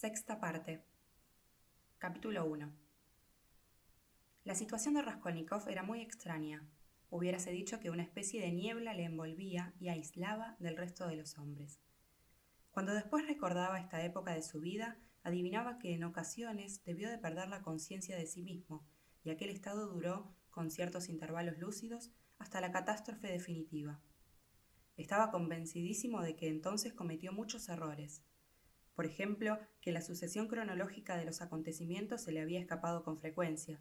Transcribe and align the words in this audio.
Sexta 0.00 0.38
parte. 0.38 0.84
Capítulo 1.98 2.44
1. 2.44 2.72
La 4.44 4.54
situación 4.54 4.94
de 4.94 5.02
Raskolnikov 5.02 5.68
era 5.68 5.82
muy 5.82 6.02
extraña. 6.02 6.64
Hubiérase 7.10 7.50
dicho 7.50 7.80
que 7.80 7.90
una 7.90 8.04
especie 8.04 8.40
de 8.40 8.52
niebla 8.52 8.94
le 8.94 9.02
envolvía 9.02 9.74
y 9.80 9.88
aislaba 9.88 10.54
del 10.60 10.76
resto 10.76 11.08
de 11.08 11.16
los 11.16 11.36
hombres. 11.36 11.80
Cuando 12.70 12.94
después 12.94 13.26
recordaba 13.26 13.80
esta 13.80 14.04
época 14.04 14.34
de 14.34 14.44
su 14.44 14.60
vida, 14.60 15.00
adivinaba 15.24 15.80
que 15.80 15.94
en 15.94 16.04
ocasiones 16.04 16.84
debió 16.84 17.10
de 17.10 17.18
perder 17.18 17.48
la 17.48 17.62
conciencia 17.62 18.16
de 18.16 18.26
sí 18.26 18.44
mismo, 18.44 18.86
y 19.24 19.30
aquel 19.30 19.50
estado 19.50 19.88
duró, 19.88 20.32
con 20.50 20.70
ciertos 20.70 21.08
intervalos 21.08 21.58
lúcidos, 21.58 22.12
hasta 22.38 22.60
la 22.60 22.70
catástrofe 22.70 23.26
definitiva. 23.26 24.00
Estaba 24.96 25.32
convencidísimo 25.32 26.22
de 26.22 26.36
que 26.36 26.46
entonces 26.46 26.92
cometió 26.92 27.32
muchos 27.32 27.68
errores. 27.68 28.22
Por 28.98 29.06
ejemplo, 29.06 29.60
que 29.80 29.92
la 29.92 30.02
sucesión 30.02 30.48
cronológica 30.48 31.16
de 31.16 31.24
los 31.24 31.40
acontecimientos 31.40 32.20
se 32.20 32.32
le 32.32 32.40
había 32.40 32.58
escapado 32.58 33.04
con 33.04 33.16
frecuencia. 33.16 33.80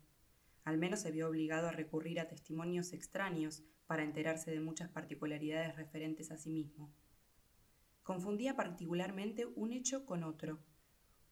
Al 0.64 0.78
menos 0.78 1.00
se 1.00 1.10
vio 1.10 1.28
obligado 1.28 1.68
a 1.68 1.72
recurrir 1.72 2.20
a 2.20 2.28
testimonios 2.28 2.94
extraños 2.94 3.64
para 3.88 4.04
enterarse 4.04 4.52
de 4.52 4.60
muchas 4.60 4.92
particularidades 4.92 5.76
referentes 5.76 6.30
a 6.30 6.38
sí 6.38 6.52
mismo. 6.52 6.94
Confundía 8.04 8.56
particularmente 8.56 9.48
un 9.56 9.74
hecho 9.74 10.06
con 10.06 10.24
otro, 10.24 10.60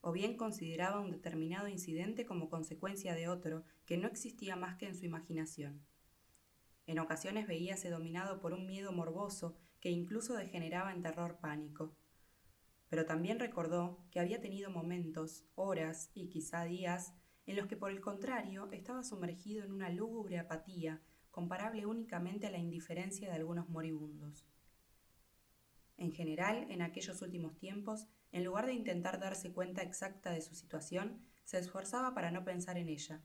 o 0.02 0.12
bien 0.12 0.35
consideraba 0.35 0.99
un 0.99 1.12
determinado 1.12 1.67
incidente 1.67 2.26
como 2.26 2.49
consecuencia 2.49 3.13
de 3.13 3.27
otro 3.27 3.65
que 3.85 3.98
no 3.98 4.07
existía 4.07 4.55
más 4.55 4.77
que 4.77 4.88
en 4.88 4.95
su 4.95 5.05
imaginación. 5.05 5.85
En 6.88 6.98
ocasiones 6.98 7.45
veíase 7.45 7.91
dominado 7.91 8.40
por 8.41 8.54
un 8.54 8.65
miedo 8.65 8.91
morboso 8.91 9.55
que 9.79 9.91
incluso 9.91 10.34
degeneraba 10.34 10.91
en 10.91 11.04
terror 11.04 11.38
pánico. 11.40 11.95
Pero 12.95 13.08
también 13.08 13.40
recordó 13.40 13.99
que 14.09 14.22
había 14.22 14.40
tenido 14.40 14.72
momentos, 14.72 15.44
horas 15.55 16.12
y 16.13 16.30
quizá 16.30 16.63
días 16.63 17.13
en 17.46 17.57
los 17.57 17.68
que 17.68 17.76
por 17.76 17.91
el 17.91 17.99
contrario 17.99 18.70
estaba 18.71 19.04
sumergido 19.04 19.65
en 19.65 19.74
una 19.74 19.90
lúgubre 19.90 20.40
apatía 20.40 21.02
comparable 21.29 21.85
únicamente 21.85 22.48
a 22.48 22.52
la 22.52 22.57
indiferencia 22.57 23.27
de 23.27 23.35
algunos 23.35 23.68
moribundos. 23.68 24.48
En 25.98 26.13
general, 26.13 26.68
en 26.70 26.82
aquellos 26.82 27.21
últimos 27.21 27.57
tiempos, 27.57 28.07
en 28.32 28.46
lugar 28.46 28.65
de 28.65 28.76
intentar 28.76 29.20
darse 29.20 29.52
cuenta 29.52 29.82
exacta 29.82 30.32
de 30.32 30.40
su 30.40 30.55
situación, 30.55 31.20
se 31.43 31.59
esforzaba 31.59 32.13
para 32.13 32.32
no 32.32 32.46
pensar 32.46 32.77
en 32.77 32.87
ella. 32.87 33.21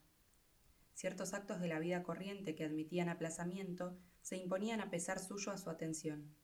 Ciertos 0.95 1.33
actos 1.33 1.61
de 1.61 1.69
la 1.69 1.79
vida 1.79 2.03
corriente 2.03 2.57
que 2.57 2.65
admitían 2.65 3.09
aplazamiento 3.09 3.97
se 4.21 4.37
imponían 4.37 4.81
a 4.81 4.91
pesar 4.91 5.21
suyo 5.21 5.53
a 5.53 5.59
su 5.59 5.71
atención. 5.71 6.35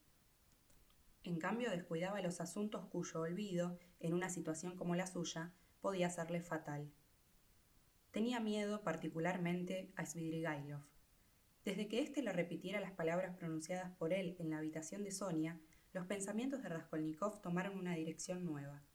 En 1.27 1.39
cambio, 1.39 1.69
descuidaba 1.69 2.21
los 2.21 2.39
asuntos 2.39 2.85
cuyo 2.85 3.19
olvido, 3.19 3.77
en 3.99 4.13
una 4.13 4.29
situación 4.29 4.77
como 4.77 4.95
la 4.95 5.07
suya, 5.07 5.51
podía 5.81 6.09
serle 6.09 6.39
fatal. 6.39 6.89
Tenía 8.11 8.39
miedo 8.39 8.81
particularmente 8.81 9.91
a 9.97 10.05
Svidrigailov. 10.05 10.83
Desde 11.65 11.89
que 11.89 12.01
éste 12.01 12.21
le 12.21 12.31
repitiera 12.31 12.79
las 12.79 12.93
palabras 12.93 13.35
pronunciadas 13.35 13.93
por 13.97 14.13
él 14.13 14.37
en 14.39 14.51
la 14.51 14.59
habitación 14.59 15.03
de 15.03 15.11
Sonia, 15.11 15.59
los 15.91 16.05
pensamientos 16.05 16.63
de 16.63 16.69
Raskolnikov 16.69 17.41
tomaron 17.41 17.77
una 17.77 17.95
dirección 17.95 18.45
nueva. 18.45 18.85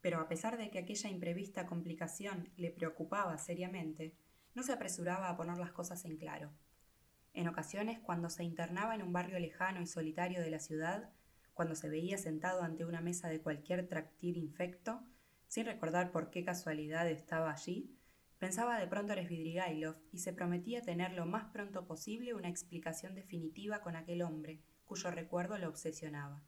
Pero 0.00 0.18
a 0.18 0.26
pesar 0.26 0.58
de 0.58 0.72
que 0.72 0.80
aquella 0.80 1.10
imprevista 1.10 1.66
complicación 1.66 2.50
le 2.56 2.72
preocupaba 2.72 3.38
seriamente, 3.38 4.16
no 4.56 4.64
se 4.64 4.72
apresuraba 4.72 5.30
a 5.30 5.36
poner 5.36 5.58
las 5.58 5.70
cosas 5.70 6.04
en 6.06 6.16
claro. 6.16 6.50
En 7.36 7.48
ocasiones, 7.48 7.98
cuando 7.98 8.30
se 8.30 8.44
internaba 8.44 8.94
en 8.94 9.02
un 9.02 9.12
barrio 9.12 9.38
lejano 9.38 9.82
y 9.82 9.86
solitario 9.86 10.40
de 10.40 10.48
la 10.48 10.58
ciudad, 10.58 11.10
cuando 11.52 11.74
se 11.74 11.90
veía 11.90 12.16
sentado 12.16 12.62
ante 12.62 12.86
una 12.86 13.02
mesa 13.02 13.28
de 13.28 13.42
cualquier 13.42 13.86
tractir 13.86 14.38
infecto, 14.38 15.02
sin 15.46 15.66
recordar 15.66 16.12
por 16.12 16.30
qué 16.30 16.46
casualidad 16.46 17.06
estaba 17.10 17.52
allí, 17.52 17.94
pensaba 18.38 18.80
de 18.80 18.86
pronto 18.86 19.12
en 19.12 19.26
Svidrigailov 19.26 19.96
y 20.12 20.20
se 20.20 20.32
prometía 20.32 20.80
tener 20.80 21.12
lo 21.12 21.26
más 21.26 21.52
pronto 21.52 21.86
posible 21.86 22.32
una 22.32 22.48
explicación 22.48 23.14
definitiva 23.14 23.82
con 23.82 23.96
aquel 23.96 24.22
hombre, 24.22 24.62
cuyo 24.86 25.10
recuerdo 25.10 25.58
lo 25.58 25.68
obsesionaba. 25.68 26.42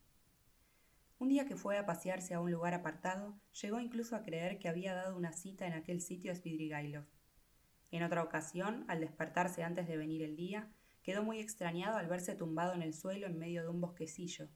Un 1.19 1.29
día 1.29 1.45
que 1.45 1.57
fue 1.57 1.77
a 1.77 1.85
pasearse 1.85 2.33
a 2.33 2.41
un 2.41 2.51
lugar 2.51 2.73
apartado, 2.73 3.39
llegó 3.61 3.79
incluso 3.79 4.17
a 4.17 4.23
creer 4.23 4.59
que 4.59 4.71
había 4.71 4.95
dado 4.95 5.19
una 5.19 5.35
cita 5.35 5.67
en 5.67 5.75
aquel 5.75 6.01
sitio 6.01 6.33
a 6.33 6.35
Svidrigailov. 6.35 7.05
En 7.91 8.03
otra 8.03 8.23
ocasión, 8.23 8.87
al 8.89 9.01
despertarse 9.01 9.63
antes 9.63 9.87
de 9.87 9.99
venir 9.99 10.23
el 10.23 10.35
día, 10.35 10.71
quedó 11.09 11.23
muy 11.25 11.41
extrañado 11.41 11.97
al 11.97 12.07
verse 12.07 12.35
tumbado 12.35 12.75
en 12.75 12.83
el 12.83 12.93
suelo 12.93 13.29
en 13.29 13.39
medio 13.39 13.63
de 13.63 13.71
un 13.71 13.81
bosquecillo. 13.81 14.51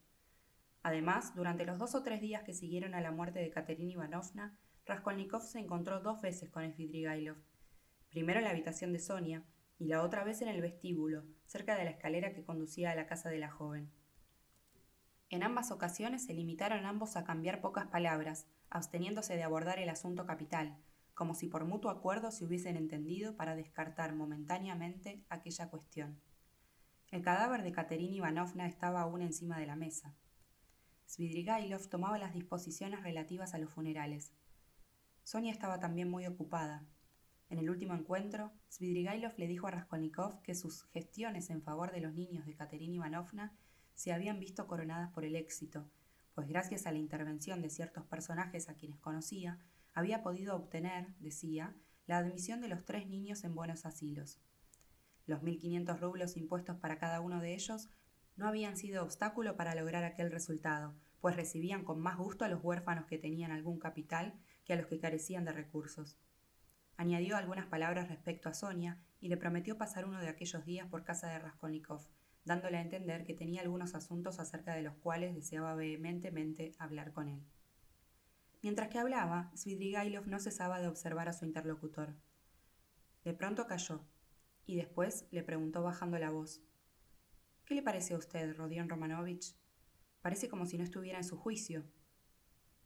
Además, 0.82 1.34
durante 1.34 1.64
los 1.64 1.78
dos 1.78 1.94
o 1.94 2.02
tres 2.02 2.20
días 2.20 2.42
que 2.42 2.52
siguieron 2.52 2.94
a 2.94 3.00
la 3.00 3.10
muerte 3.10 3.38
de 3.38 3.48
Katerina 3.48 3.92
Ivanovna, 3.92 4.58
Raskolnikov 4.84 5.40
se 5.40 5.60
encontró 5.60 6.00
dos 6.00 6.20
veces 6.20 6.50
con 6.50 6.70
Svidrigailov. 6.70 7.38
Primero 8.10 8.38
en 8.38 8.44
la 8.44 8.50
habitación 8.50 8.92
de 8.92 8.98
Sonia 8.98 9.46
y 9.78 9.86
la 9.86 10.02
otra 10.02 10.24
vez 10.24 10.42
en 10.42 10.48
el 10.48 10.60
vestíbulo, 10.60 11.24
cerca 11.46 11.74
de 11.74 11.84
la 11.84 11.92
escalera 11.92 12.34
que 12.34 12.44
conducía 12.44 12.90
a 12.90 12.96
la 12.96 13.06
casa 13.06 13.30
de 13.30 13.38
la 13.38 13.50
joven. 13.50 13.90
En 15.30 15.44
ambas 15.44 15.70
ocasiones 15.70 16.26
se 16.26 16.34
limitaron 16.34 16.84
ambos 16.84 17.16
a 17.16 17.24
cambiar 17.24 17.62
pocas 17.62 17.86
palabras, 17.86 18.46
absteniéndose 18.68 19.36
de 19.36 19.42
abordar 19.42 19.78
el 19.78 19.88
asunto 19.88 20.26
capital, 20.26 20.76
como 21.14 21.34
si 21.34 21.48
por 21.48 21.64
mutuo 21.64 21.90
acuerdo 21.90 22.30
se 22.30 22.44
hubiesen 22.44 22.76
entendido 22.76 23.38
para 23.38 23.56
descartar 23.56 24.14
momentáneamente 24.14 25.24
aquella 25.30 25.70
cuestión. 25.70 26.20
El 27.12 27.20
cadáver 27.20 27.62
de 27.62 27.72
Katerina 27.72 28.14
Ivanovna 28.14 28.66
estaba 28.66 29.02
aún 29.02 29.20
encima 29.20 29.58
de 29.58 29.66
la 29.66 29.76
mesa. 29.76 30.14
Svidrigailov 31.04 31.86
tomaba 31.90 32.16
las 32.16 32.32
disposiciones 32.32 33.02
relativas 33.02 33.52
a 33.52 33.58
los 33.58 33.70
funerales. 33.70 34.32
Sonia 35.22 35.52
estaba 35.52 35.78
también 35.78 36.08
muy 36.08 36.26
ocupada. 36.26 36.86
En 37.50 37.58
el 37.58 37.68
último 37.68 37.92
encuentro, 37.92 38.50
Svidrigailov 38.70 39.34
le 39.36 39.46
dijo 39.46 39.66
a 39.66 39.72
Raskolnikov 39.72 40.40
que 40.40 40.54
sus 40.54 40.84
gestiones 40.84 41.50
en 41.50 41.60
favor 41.60 41.92
de 41.92 42.00
los 42.00 42.14
niños 42.14 42.46
de 42.46 42.54
Katerina 42.54 42.94
Ivanovna 42.94 43.52
se 43.92 44.14
habían 44.14 44.40
visto 44.40 44.66
coronadas 44.66 45.10
por 45.10 45.26
el 45.26 45.36
éxito, 45.36 45.90
pues 46.34 46.48
gracias 46.48 46.86
a 46.86 46.92
la 46.92 46.98
intervención 46.98 47.60
de 47.60 47.68
ciertos 47.68 48.06
personajes 48.06 48.70
a 48.70 48.74
quienes 48.74 48.98
conocía, 49.00 49.58
había 49.92 50.22
podido 50.22 50.56
obtener, 50.56 51.14
decía, 51.18 51.76
la 52.06 52.16
admisión 52.16 52.62
de 52.62 52.68
los 52.68 52.86
tres 52.86 53.06
niños 53.06 53.44
en 53.44 53.54
buenos 53.54 53.84
asilos. 53.84 54.40
Los 55.26 55.42
1.500 55.42 56.00
rublos 56.00 56.36
impuestos 56.36 56.76
para 56.76 56.98
cada 56.98 57.20
uno 57.20 57.40
de 57.40 57.54
ellos 57.54 57.88
no 58.36 58.48
habían 58.48 58.76
sido 58.76 59.02
obstáculo 59.02 59.56
para 59.56 59.74
lograr 59.74 60.04
aquel 60.04 60.30
resultado, 60.30 60.94
pues 61.20 61.36
recibían 61.36 61.84
con 61.84 62.00
más 62.00 62.16
gusto 62.16 62.44
a 62.44 62.48
los 62.48 62.62
huérfanos 62.62 63.06
que 63.06 63.18
tenían 63.18 63.52
algún 63.52 63.78
capital 63.78 64.34
que 64.64 64.72
a 64.72 64.76
los 64.76 64.86
que 64.86 64.98
carecían 64.98 65.44
de 65.44 65.52
recursos. 65.52 66.18
Añadió 66.96 67.36
algunas 67.36 67.66
palabras 67.66 68.08
respecto 68.08 68.48
a 68.48 68.54
Sonia 68.54 69.00
y 69.20 69.28
le 69.28 69.36
prometió 69.36 69.78
pasar 69.78 70.04
uno 70.04 70.20
de 70.20 70.28
aquellos 70.28 70.64
días 70.64 70.88
por 70.88 71.04
casa 71.04 71.28
de 71.28 71.38
Raskolnikov, 71.38 72.08
dándole 72.44 72.78
a 72.78 72.82
entender 72.82 73.24
que 73.24 73.34
tenía 73.34 73.62
algunos 73.62 73.94
asuntos 73.94 74.40
acerca 74.40 74.74
de 74.74 74.82
los 74.82 74.94
cuales 74.96 75.34
deseaba 75.34 75.74
vehementemente 75.74 76.74
hablar 76.78 77.12
con 77.12 77.28
él. 77.28 77.42
Mientras 78.62 78.88
que 78.88 78.98
hablaba, 78.98 79.50
Svidrigailov 79.54 80.26
no 80.28 80.38
cesaba 80.38 80.80
de 80.80 80.88
observar 80.88 81.28
a 81.28 81.32
su 81.32 81.44
interlocutor. 81.44 82.14
De 83.24 83.34
pronto 83.34 83.66
calló, 83.66 84.04
y 84.66 84.76
después 84.76 85.26
le 85.30 85.42
preguntó 85.42 85.82
bajando 85.82 86.18
la 86.18 86.30
voz. 86.30 86.62
¿Qué 87.64 87.74
le 87.74 87.82
parece 87.82 88.14
a 88.14 88.18
usted, 88.18 88.56
Rodion 88.56 88.88
Romanovich? 88.88 89.56
Parece 90.20 90.48
como 90.48 90.66
si 90.66 90.78
no 90.78 90.84
estuviera 90.84 91.18
en 91.18 91.24
su 91.24 91.36
juicio. 91.36 91.84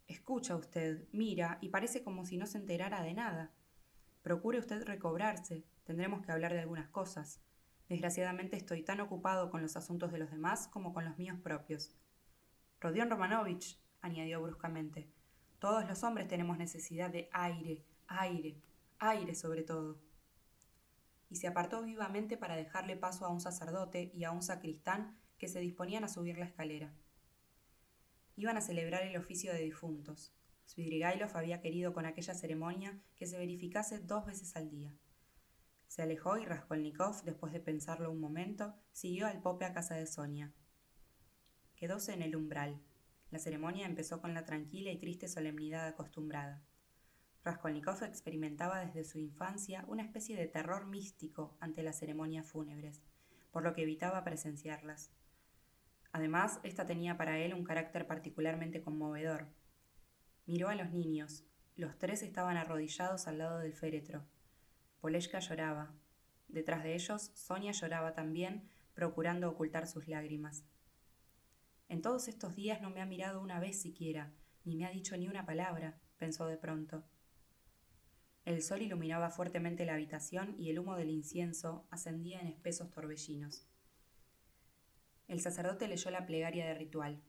Escucha 0.06 0.56
usted, 0.56 1.08
mira, 1.12 1.58
y 1.60 1.68
parece 1.68 2.02
como 2.02 2.24
si 2.24 2.36
no 2.36 2.46
se 2.46 2.58
enterara 2.58 3.02
de 3.02 3.14
nada. 3.14 3.52
Procure 4.22 4.58
usted 4.58 4.84
recobrarse, 4.84 5.64
tendremos 5.84 6.24
que 6.24 6.32
hablar 6.32 6.52
de 6.52 6.60
algunas 6.60 6.88
cosas. 6.88 7.40
Desgraciadamente 7.88 8.56
estoy 8.56 8.82
tan 8.82 9.00
ocupado 9.00 9.50
con 9.50 9.62
los 9.62 9.76
asuntos 9.76 10.12
de 10.12 10.18
los 10.18 10.30
demás 10.30 10.68
como 10.68 10.92
con 10.92 11.04
los 11.04 11.18
míos 11.18 11.38
propios. 11.42 11.94
Rodion 12.80 13.10
Romanovich, 13.10 13.80
añadió 14.00 14.42
bruscamente, 14.42 15.08
todos 15.58 15.88
los 15.88 16.02
hombres 16.04 16.28
tenemos 16.28 16.58
necesidad 16.58 17.10
de 17.10 17.28
aire, 17.32 17.84
aire, 18.06 18.60
aire 18.98 19.34
sobre 19.34 19.62
todo 19.62 19.98
y 21.28 21.36
se 21.36 21.46
apartó 21.46 21.82
vivamente 21.82 22.36
para 22.36 22.56
dejarle 22.56 22.96
paso 22.96 23.24
a 23.24 23.30
un 23.30 23.40
sacerdote 23.40 24.10
y 24.14 24.24
a 24.24 24.30
un 24.30 24.42
sacristán 24.42 25.18
que 25.38 25.48
se 25.48 25.60
disponían 25.60 26.04
a 26.04 26.08
subir 26.08 26.38
la 26.38 26.46
escalera. 26.46 26.94
Iban 28.36 28.56
a 28.56 28.60
celebrar 28.60 29.02
el 29.02 29.16
oficio 29.16 29.52
de 29.52 29.60
difuntos. 29.60 30.32
Svidrigailov 30.66 31.36
había 31.36 31.60
querido 31.60 31.92
con 31.92 32.06
aquella 32.06 32.34
ceremonia 32.34 33.00
que 33.14 33.26
se 33.26 33.38
verificase 33.38 33.98
dos 33.98 34.26
veces 34.26 34.56
al 34.56 34.70
día. 34.70 34.94
Se 35.86 36.02
alejó 36.02 36.36
y 36.36 36.44
Raskolnikov, 36.44 37.22
después 37.24 37.52
de 37.52 37.60
pensarlo 37.60 38.10
un 38.10 38.20
momento, 38.20 38.74
siguió 38.92 39.26
al 39.26 39.40
pope 39.40 39.64
a 39.64 39.72
casa 39.72 39.94
de 39.94 40.06
Sonia. 40.06 40.52
Quedóse 41.76 42.12
en 42.12 42.22
el 42.22 42.36
umbral. 42.36 42.82
La 43.30 43.38
ceremonia 43.38 43.86
empezó 43.86 44.20
con 44.20 44.34
la 44.34 44.44
tranquila 44.44 44.90
y 44.90 44.98
triste 44.98 45.28
solemnidad 45.28 45.86
acostumbrada. 45.86 46.62
Raskolnikov 47.46 48.02
experimentaba 48.02 48.80
desde 48.80 49.04
su 49.04 49.20
infancia 49.20 49.84
una 49.86 50.02
especie 50.02 50.36
de 50.36 50.48
terror 50.48 50.86
místico 50.86 51.56
ante 51.60 51.84
las 51.84 51.96
ceremonias 51.96 52.44
fúnebres, 52.44 53.04
por 53.52 53.62
lo 53.62 53.72
que 53.72 53.82
evitaba 53.82 54.24
presenciarlas. 54.24 55.12
Además, 56.10 56.58
esta 56.64 56.86
tenía 56.86 57.16
para 57.16 57.38
él 57.38 57.54
un 57.54 57.62
carácter 57.62 58.08
particularmente 58.08 58.82
conmovedor. 58.82 59.46
Miró 60.44 60.70
a 60.70 60.74
los 60.74 60.90
niños. 60.90 61.44
Los 61.76 61.96
tres 61.98 62.22
estaban 62.22 62.56
arrodillados 62.56 63.28
al 63.28 63.38
lado 63.38 63.60
del 63.60 63.74
féretro. 63.74 64.26
Poleshka 65.00 65.38
lloraba. 65.38 65.94
Detrás 66.48 66.82
de 66.82 66.94
ellos, 66.94 67.30
Sonia 67.34 67.70
lloraba 67.70 68.12
también, 68.12 68.68
procurando 68.92 69.48
ocultar 69.48 69.86
sus 69.86 70.08
lágrimas. 70.08 70.64
En 71.88 72.02
todos 72.02 72.26
estos 72.26 72.56
días 72.56 72.82
no 72.82 72.90
me 72.90 73.02
ha 73.02 73.06
mirado 73.06 73.40
una 73.40 73.60
vez 73.60 73.80
siquiera, 73.80 74.32
ni 74.64 74.74
me 74.74 74.84
ha 74.84 74.90
dicho 74.90 75.16
ni 75.16 75.28
una 75.28 75.46
palabra, 75.46 76.00
pensó 76.18 76.46
de 76.46 76.56
pronto. 76.56 77.04
El 78.46 78.62
sol 78.62 78.80
iluminaba 78.80 79.30
fuertemente 79.30 79.84
la 79.84 79.94
habitación 79.94 80.54
y 80.56 80.70
el 80.70 80.78
humo 80.78 80.94
del 80.94 81.10
incienso 81.10 81.84
ascendía 81.90 82.38
en 82.40 82.46
espesos 82.46 82.92
torbellinos. 82.92 83.66
El 85.26 85.40
sacerdote 85.40 85.88
leyó 85.88 86.12
la 86.12 86.26
plegaria 86.26 86.64
de 86.64 86.74
ritual. 86.74 87.20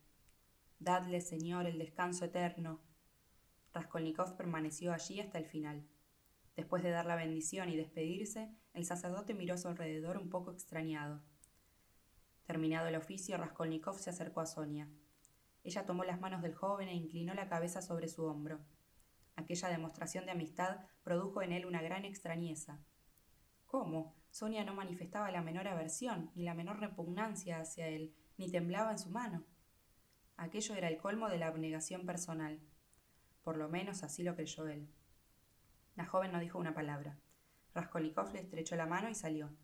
Dadle, 0.78 1.20
Señor, 1.22 1.66
el 1.66 1.80
descanso 1.80 2.26
eterno. 2.26 2.84
Raskolnikov 3.74 4.38
permaneció 4.38 4.94
allí 4.94 5.20
hasta 5.20 5.40
el 5.40 5.48
final. 5.48 5.88
Después 6.56 6.84
de 6.84 6.92
dar 6.92 7.08
la 7.08 7.16
bendición 7.16 7.70
y 7.70 7.76
despedirse, 7.76 8.56
el 8.76 8.86
sacerdote 8.86 9.34
miró 9.34 9.56
a 9.56 9.58
su 9.58 9.68
alrededor 9.70 10.18
un 10.18 10.30
poco 10.30 10.52
extrañado. 10.52 11.24
Terminado 12.46 12.90
el 12.90 12.96
oficio, 12.96 13.38
Raskolnikov 13.38 13.98
se 13.98 14.12
acercó 14.12 14.42
a 14.42 14.46
Sonia. 14.46 14.88
Ella 15.64 15.84
tomó 15.84 16.04
las 16.04 16.22
manos 16.22 16.44
del 16.44 16.54
joven 16.54 16.90
e 16.90 16.94
inclinó 16.94 17.34
la 17.34 17.50
cabeza 17.50 17.82
sobre 17.82 18.08
su 18.08 18.24
hombro. 18.24 18.60
Aquella 19.38 19.70
demostración 19.70 20.26
de 20.26 20.32
amistad 20.32 20.80
produjo 21.04 21.42
en 21.42 21.54
él 21.54 21.66
una 21.66 21.82
gran 21.82 22.04
extrañeza. 22.06 22.84
¿Cómo? 23.68 24.16
Sonia 24.32 24.66
no 24.66 24.74
manifestaba 24.74 25.32
la 25.32 25.44
menor 25.44 25.68
aversión, 25.68 26.32
ni 26.36 26.44
la 26.44 26.56
menor 26.56 26.80
repugnancia 26.80 27.60
hacia 27.60 27.88
él, 27.88 28.14
ni 28.38 28.50
temblaba 28.52 28.92
en 28.92 29.00
su 29.00 29.10
mano. 29.10 29.46
Aquello 30.38 30.76
era 30.76 30.88
el 30.88 30.98
colmo 30.98 31.30
de 31.30 31.38
la 31.38 31.48
abnegación 31.48 32.06
personal. 32.06 32.60
Por 33.44 33.58
lo 33.58 33.70
menos 33.70 34.04
así 34.04 34.24
lo 34.24 34.36
creyó 34.36 34.68
él. 34.68 34.90
La 35.96 36.06
joven 36.06 36.32
no 36.32 36.40
dijo 36.40 36.58
una 36.58 36.74
palabra. 36.74 37.20
Raskolnikov 37.76 38.34
le 38.34 38.40
estrechó 38.40 38.76
la 38.76 38.88
mano 38.88 39.08
y 39.08 39.16
salió. 39.16 39.56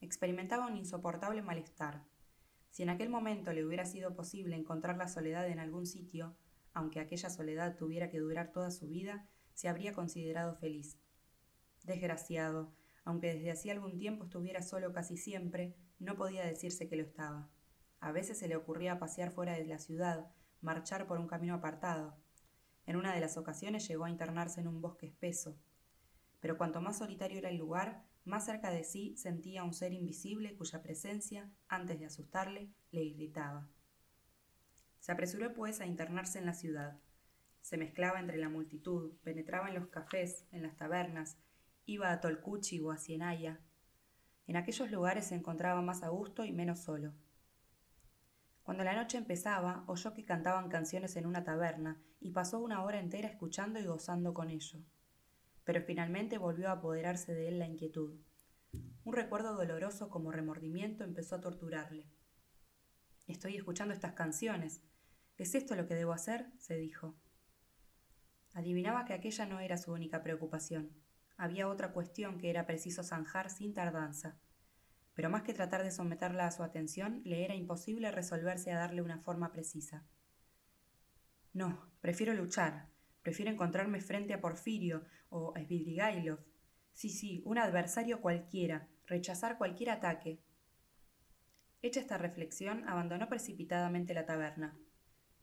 Experimentaba 0.00 0.66
un 0.66 0.76
insoportable 0.76 1.42
malestar. 1.42 2.04
Si 2.70 2.82
en 2.82 2.90
aquel 2.90 3.10
momento 3.10 3.52
le 3.52 3.64
hubiera 3.64 3.84
sido 3.84 4.14
posible 4.14 4.56
encontrar 4.56 4.96
la 4.96 5.08
soledad 5.08 5.48
en 5.48 5.60
algún 5.60 5.86
sitio, 5.86 6.36
aunque 6.74 7.00
aquella 7.00 7.30
soledad 7.30 7.76
tuviera 7.76 8.10
que 8.10 8.18
durar 8.18 8.52
toda 8.52 8.70
su 8.70 8.88
vida, 8.88 9.26
se 9.54 9.68
habría 9.68 9.92
considerado 9.92 10.54
feliz. 10.56 10.98
Desgraciado, 11.84 12.72
aunque 13.04 13.34
desde 13.34 13.50
hacía 13.50 13.72
algún 13.72 13.98
tiempo 13.98 14.24
estuviera 14.24 14.62
solo 14.62 14.92
casi 14.92 15.16
siempre, 15.16 15.76
no 15.98 16.16
podía 16.16 16.44
decirse 16.44 16.88
que 16.88 16.96
lo 16.96 17.02
estaba. 17.02 17.50
A 18.00 18.12
veces 18.12 18.38
se 18.38 18.48
le 18.48 18.56
ocurría 18.56 18.98
pasear 18.98 19.30
fuera 19.30 19.52
de 19.54 19.66
la 19.66 19.78
ciudad, 19.78 20.30
marchar 20.60 21.06
por 21.06 21.18
un 21.18 21.26
camino 21.26 21.54
apartado. 21.54 22.16
En 22.86 22.96
una 22.96 23.14
de 23.14 23.20
las 23.20 23.36
ocasiones 23.36 23.86
llegó 23.86 24.04
a 24.04 24.10
internarse 24.10 24.60
en 24.60 24.68
un 24.68 24.80
bosque 24.80 25.06
espeso. 25.06 25.58
Pero 26.40 26.56
cuanto 26.56 26.80
más 26.80 26.98
solitario 26.98 27.38
era 27.38 27.50
el 27.50 27.56
lugar, 27.56 28.04
más 28.24 28.46
cerca 28.46 28.70
de 28.70 28.84
sí 28.84 29.14
sentía 29.16 29.64
un 29.64 29.74
ser 29.74 29.92
invisible 29.92 30.56
cuya 30.56 30.82
presencia, 30.82 31.50
antes 31.68 31.98
de 31.98 32.06
asustarle, 32.06 32.70
le 32.90 33.02
irritaba. 33.02 33.68
Se 35.00 35.12
apresuró 35.12 35.52
pues 35.52 35.80
a 35.80 35.86
internarse 35.86 36.38
en 36.38 36.46
la 36.46 36.54
ciudad. 36.54 37.00
Se 37.60 37.76
mezclaba 37.76 38.20
entre 38.20 38.38
la 38.38 38.48
multitud, 38.48 39.18
penetraba 39.22 39.68
en 39.68 39.74
los 39.74 39.88
cafés, 39.88 40.46
en 40.52 40.62
las 40.62 40.76
tabernas, 40.76 41.36
iba 41.84 42.12
a 42.12 42.20
Tolcuchi 42.20 42.80
o 42.80 42.92
a 42.92 42.96
Cienaya. 42.96 43.60
En 44.46 44.56
aquellos 44.56 44.90
lugares 44.90 45.26
se 45.26 45.34
encontraba 45.34 45.82
más 45.82 46.02
a 46.02 46.08
gusto 46.08 46.44
y 46.44 46.52
menos 46.52 46.80
solo. 46.80 47.12
Cuando 48.62 48.84
la 48.84 48.94
noche 48.94 49.18
empezaba, 49.18 49.84
oyó 49.88 50.14
que 50.14 50.24
cantaban 50.24 50.68
canciones 50.68 51.16
en 51.16 51.26
una 51.26 51.42
taberna 51.42 52.00
y 52.20 52.30
pasó 52.30 52.60
una 52.60 52.84
hora 52.84 53.00
entera 53.00 53.28
escuchando 53.28 53.80
y 53.80 53.84
gozando 53.84 54.32
con 54.32 54.48
ello 54.48 54.80
pero 55.64 55.82
finalmente 55.82 56.36
volvió 56.36 56.68
a 56.68 56.72
apoderarse 56.72 57.32
de 57.32 57.46
él 57.46 57.60
la 57.60 57.66
inquietud. 57.66 58.18
Un 59.04 59.12
recuerdo 59.12 59.54
doloroso 59.54 60.08
como 60.10 60.32
remordimiento 60.32 61.04
empezó 61.04 61.36
a 61.36 61.40
torturarle. 61.40 62.08
Estoy 63.30 63.56
escuchando 63.56 63.94
estas 63.94 64.12
canciones. 64.12 64.82
¿Es 65.36 65.54
esto 65.54 65.74
lo 65.74 65.86
que 65.86 65.94
debo 65.94 66.12
hacer? 66.12 66.50
se 66.58 66.76
dijo. 66.76 67.14
Adivinaba 68.54 69.04
que 69.04 69.12
aquella 69.12 69.46
no 69.46 69.60
era 69.60 69.78
su 69.78 69.92
única 69.92 70.22
preocupación. 70.22 70.90
Había 71.36 71.68
otra 71.68 71.92
cuestión 71.92 72.38
que 72.38 72.50
era 72.50 72.66
preciso 72.66 73.02
zanjar 73.02 73.48
sin 73.50 73.72
tardanza. 73.72 74.38
Pero 75.14 75.30
más 75.30 75.42
que 75.42 75.54
tratar 75.54 75.82
de 75.82 75.90
someterla 75.90 76.46
a 76.46 76.50
su 76.50 76.62
atención, 76.62 77.22
le 77.24 77.44
era 77.44 77.54
imposible 77.54 78.10
resolverse 78.10 78.72
a 78.72 78.78
darle 78.78 79.02
una 79.02 79.18
forma 79.18 79.52
precisa. 79.52 80.04
No, 81.52 81.90
prefiero 82.00 82.34
luchar, 82.34 82.90
Prefiero 83.22 83.50
encontrarme 83.50 84.00
frente 84.00 84.32
a 84.32 84.40
Porfirio 84.40 85.04
o 85.28 85.52
a 85.54 85.60
Svidrigailov. 85.60 86.38
Sí, 86.92 87.10
sí, 87.10 87.42
un 87.44 87.58
adversario 87.58 88.20
cualquiera, 88.20 88.88
rechazar 89.06 89.58
cualquier 89.58 89.90
ataque. 89.90 90.40
Hecha 91.82 92.00
esta 92.00 92.18
reflexión, 92.18 92.86
abandonó 92.88 93.28
precipitadamente 93.28 94.12
la 94.12 94.26
taberna. 94.26 94.76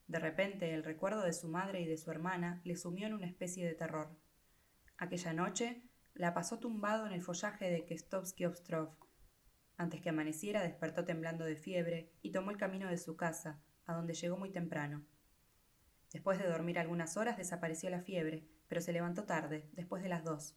De 0.07 0.19
repente, 0.19 0.73
el 0.73 0.83
recuerdo 0.83 1.23
de 1.23 1.33
su 1.33 1.49
madre 1.49 1.81
y 1.81 1.85
de 1.87 1.97
su 1.97 2.11
hermana 2.11 2.61
le 2.63 2.75
sumió 2.75 3.07
en 3.07 3.13
una 3.13 3.25
especie 3.25 3.65
de 3.65 3.73
terror. 3.73 4.15
Aquella 4.97 5.33
noche 5.33 5.81
la 6.13 6.33
pasó 6.33 6.59
tumbado 6.59 7.07
en 7.07 7.13
el 7.13 7.21
follaje 7.21 7.69
de 7.69 7.85
Kestovsky 7.85 8.45
Ostrov. 8.45 8.95
Antes 9.77 10.01
que 10.01 10.09
amaneciera, 10.09 10.61
despertó 10.63 11.05
temblando 11.05 11.43
de 11.43 11.55
fiebre 11.55 12.11
y 12.21 12.31
tomó 12.31 12.51
el 12.51 12.57
camino 12.57 12.87
de 12.87 12.97
su 12.97 13.17
casa, 13.17 13.59
a 13.85 13.93
donde 13.93 14.13
llegó 14.13 14.37
muy 14.37 14.51
temprano. 14.51 15.05
Después 16.11 16.39
de 16.39 16.47
dormir 16.47 16.79
algunas 16.79 17.17
horas 17.17 17.37
desapareció 17.37 17.89
la 17.89 18.01
fiebre, 18.01 18.47
pero 18.67 18.81
se 18.81 18.93
levantó 18.93 19.25
tarde, 19.25 19.69
después 19.73 20.03
de 20.03 20.09
las 20.09 20.23
dos. 20.23 20.55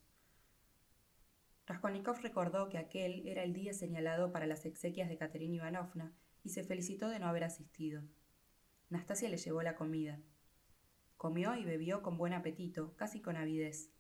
Raskolnikov 1.70 2.18
recordó 2.20 2.68
que 2.68 2.78
aquel 2.78 3.28
era 3.28 3.44
el 3.44 3.52
día 3.52 3.72
señalado 3.72 4.32
para 4.32 4.44
las 4.44 4.66
exequias 4.66 5.08
de 5.08 5.16
Katerina 5.16 5.54
Ivanovna 5.54 6.12
y 6.42 6.48
se 6.48 6.64
felicitó 6.64 7.08
de 7.08 7.20
no 7.20 7.28
haber 7.28 7.44
asistido. 7.44 8.02
Nastasia 8.88 9.28
le 9.28 9.36
llevó 9.36 9.62
la 9.62 9.76
comida. 9.76 10.20
Comió 11.16 11.54
y 11.54 11.64
bebió 11.64 12.02
con 12.02 12.18
buen 12.18 12.32
apetito, 12.32 12.96
casi 12.96 13.20
con 13.20 13.36
avidez. 13.36 13.92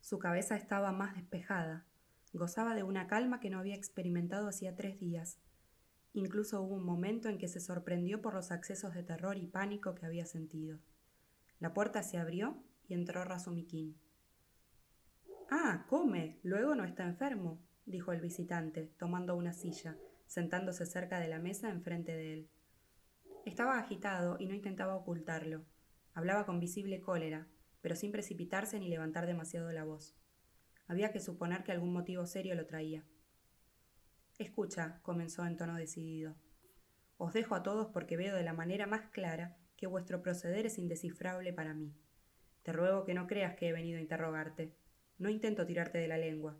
Su 0.00 0.20
cabeza 0.20 0.54
estaba 0.54 0.92
más 0.92 1.16
despejada, 1.16 1.84
gozaba 2.32 2.76
de 2.76 2.84
una 2.84 3.08
calma 3.08 3.40
que 3.40 3.50
no 3.50 3.58
había 3.58 3.74
experimentado 3.74 4.46
hacía 4.46 4.76
tres 4.76 5.00
días, 5.00 5.40
Incluso 6.14 6.60
hubo 6.60 6.74
un 6.74 6.84
momento 6.84 7.28
en 7.30 7.38
que 7.38 7.48
se 7.48 7.58
sorprendió 7.58 8.20
por 8.20 8.34
los 8.34 8.52
accesos 8.52 8.92
de 8.94 9.02
terror 9.02 9.38
y 9.38 9.46
pánico 9.46 9.94
que 9.94 10.04
había 10.04 10.26
sentido. 10.26 10.78
La 11.58 11.72
puerta 11.72 12.02
se 12.02 12.18
abrió 12.18 12.62
y 12.86 12.92
entró 12.92 13.24
Razumikin. 13.24 13.96
Ah, 15.54 15.84
come. 15.86 16.38
Luego 16.42 16.74
no 16.74 16.82
está 16.86 17.04
enfermo, 17.04 17.60
dijo 17.84 18.10
el 18.12 18.22
visitante, 18.22 18.90
tomando 18.98 19.36
una 19.36 19.52
silla, 19.52 19.98
sentándose 20.24 20.86
cerca 20.86 21.20
de 21.20 21.28
la 21.28 21.40
mesa 21.40 21.68
enfrente 21.68 22.16
de 22.16 22.32
él. 22.32 22.50
Estaba 23.44 23.78
agitado 23.78 24.38
y 24.40 24.46
no 24.46 24.54
intentaba 24.54 24.94
ocultarlo. 24.94 25.66
Hablaba 26.14 26.46
con 26.46 26.58
visible 26.58 27.02
cólera, 27.02 27.48
pero 27.82 27.96
sin 27.96 28.12
precipitarse 28.12 28.80
ni 28.80 28.88
levantar 28.88 29.26
demasiado 29.26 29.70
la 29.72 29.84
voz. 29.84 30.16
Había 30.86 31.12
que 31.12 31.20
suponer 31.20 31.64
que 31.64 31.72
algún 31.72 31.92
motivo 31.92 32.24
serio 32.24 32.54
lo 32.54 32.64
traía. 32.64 33.04
Escucha, 34.38 35.00
comenzó 35.02 35.44
en 35.44 35.58
tono 35.58 35.76
decidido. 35.76 36.34
Os 37.18 37.34
dejo 37.34 37.54
a 37.54 37.62
todos 37.62 37.88
porque 37.88 38.16
veo 38.16 38.34
de 38.34 38.42
la 38.42 38.54
manera 38.54 38.86
más 38.86 39.10
clara 39.10 39.58
que 39.76 39.86
vuestro 39.86 40.22
proceder 40.22 40.64
es 40.64 40.78
indescifrable 40.78 41.52
para 41.52 41.74
mí. 41.74 41.94
Te 42.62 42.72
ruego 42.72 43.04
que 43.04 43.12
no 43.12 43.26
creas 43.26 43.54
que 43.54 43.68
he 43.68 43.72
venido 43.74 43.98
a 43.98 44.00
interrogarte. 44.00 44.80
No 45.22 45.30
intento 45.30 45.64
tirarte 45.64 45.98
de 45.98 46.08
la 46.08 46.18
lengua. 46.18 46.58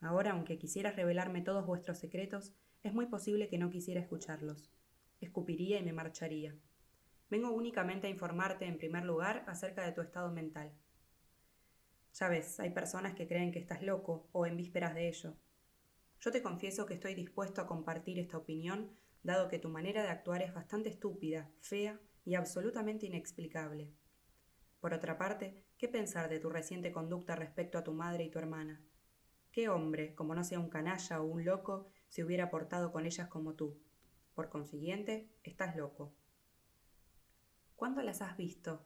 Ahora, 0.00 0.30
aunque 0.30 0.56
quisieras 0.56 0.96
revelarme 0.96 1.42
todos 1.42 1.66
vuestros 1.66 1.98
secretos, 1.98 2.54
es 2.82 2.94
muy 2.94 3.04
posible 3.04 3.46
que 3.48 3.58
no 3.58 3.68
quisiera 3.68 4.00
escucharlos. 4.00 4.72
Escupiría 5.20 5.78
y 5.78 5.82
me 5.82 5.92
marcharía. 5.92 6.56
Vengo 7.28 7.50
únicamente 7.50 8.06
a 8.06 8.10
informarte, 8.10 8.64
en 8.64 8.78
primer 8.78 9.04
lugar, 9.04 9.44
acerca 9.46 9.84
de 9.84 9.92
tu 9.92 10.00
estado 10.00 10.32
mental. 10.32 10.72
Ya 12.14 12.28
ves, 12.30 12.58
hay 12.58 12.70
personas 12.70 13.14
que 13.14 13.28
creen 13.28 13.52
que 13.52 13.58
estás 13.58 13.82
loco 13.82 14.30
o 14.32 14.46
en 14.46 14.56
vísperas 14.56 14.94
de 14.94 15.06
ello. 15.06 15.36
Yo 16.20 16.32
te 16.32 16.40
confieso 16.40 16.86
que 16.86 16.94
estoy 16.94 17.14
dispuesto 17.14 17.60
a 17.60 17.66
compartir 17.66 18.18
esta 18.18 18.38
opinión, 18.38 18.96
dado 19.22 19.48
que 19.48 19.58
tu 19.58 19.68
manera 19.68 20.02
de 20.02 20.08
actuar 20.08 20.40
es 20.40 20.54
bastante 20.54 20.88
estúpida, 20.88 21.50
fea 21.60 22.00
y 22.24 22.34
absolutamente 22.34 23.04
inexplicable. 23.04 23.92
Por 24.80 24.94
otra 24.94 25.18
parte, 25.18 25.66
¿qué 25.80 25.88
pensar 25.88 26.28
de 26.28 26.38
tu 26.38 26.50
reciente 26.50 26.92
conducta 26.92 27.34
respecto 27.34 27.78
a 27.78 27.82
tu 27.82 27.94
madre 27.94 28.24
y 28.24 28.28
tu 28.28 28.38
hermana? 28.38 28.82
¿Qué 29.50 29.70
hombre, 29.70 30.14
como 30.14 30.34
no 30.34 30.44
sea 30.44 30.60
un 30.60 30.68
canalla 30.68 31.22
o 31.22 31.24
un 31.24 31.46
loco, 31.46 31.88
se 32.10 32.22
hubiera 32.22 32.50
portado 32.50 32.92
con 32.92 33.06
ellas 33.06 33.28
como 33.28 33.54
tú? 33.54 33.80
Por 34.34 34.50
consiguiente, 34.50 35.30
estás 35.42 35.76
loco. 35.76 36.12
¿Cuándo 37.76 38.02
las 38.02 38.20
has 38.20 38.36
visto? 38.36 38.84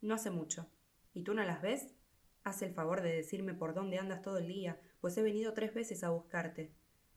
No 0.00 0.14
hace 0.14 0.30
mucho. 0.30 0.70
¿Y 1.14 1.24
tú 1.24 1.34
no 1.34 1.42
las 1.42 1.60
ves? 1.60 1.96
Haz 2.44 2.62
el 2.62 2.72
favor 2.72 3.02
de 3.02 3.12
decirme 3.12 3.52
por 3.52 3.74
dónde 3.74 3.98
andas 3.98 4.22
todo 4.22 4.38
el 4.38 4.46
día, 4.46 4.80
pues 5.00 5.18
he 5.18 5.22
venido 5.22 5.52
tres 5.52 5.74
veces 5.74 6.04
a 6.04 6.10
buscarte. 6.10 6.72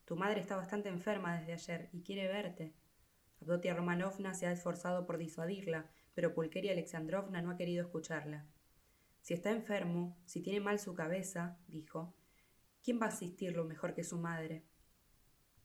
Tu 0.06 0.16
madre 0.16 0.42
está 0.42 0.56
bastante 0.56 0.90
enferma 0.90 1.38
desde 1.38 1.54
ayer 1.54 1.90
y 1.94 2.02
quiere 2.02 2.28
verte. 2.28 2.74
Abdotia 3.44 3.76
Romanovna 3.76 4.34
se 4.34 4.48
ha 4.48 4.52
esforzado 4.52 5.06
por 5.06 5.20
disuadirla, 5.20 5.92
pero 6.14 6.34
Pulqueria 6.34 6.72
Alexandrovna 6.72 7.42
no 7.42 7.52
ha 7.52 7.58
querido 7.58 7.84
escucharla. 7.84 8.46
Si 9.22 9.34
está 9.34 9.52
enfermo, 9.52 10.18
si 10.26 10.42
tiene 10.42 10.60
mal 10.60 10.80
su 10.80 10.94
cabeza, 10.94 11.58
dijo, 11.68 12.14
¿quién 12.84 13.00
va 13.02 13.06
a 13.06 13.10
asistirlo 13.10 13.64
mejor 13.64 13.94
que 13.94 14.04
su 14.04 14.18
madre? 14.18 14.64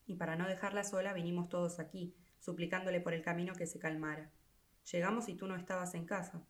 Y 0.06 0.14
para 0.14 0.36
no 0.36 0.48
dejarla 0.48 0.84
sola 0.84 1.12
vinimos 1.12 1.48
todos 1.48 1.80
aquí, 1.80 2.14
suplicándole 2.38 3.00
por 3.00 3.14
el 3.14 3.22
camino 3.22 3.54
que 3.54 3.66
se 3.66 3.78
calmara. 3.78 4.30
Llegamos 4.90 5.28
y 5.28 5.34
tú 5.34 5.46
no 5.46 5.56
estabas 5.56 5.94
en 5.94 6.06
casa. 6.06 6.46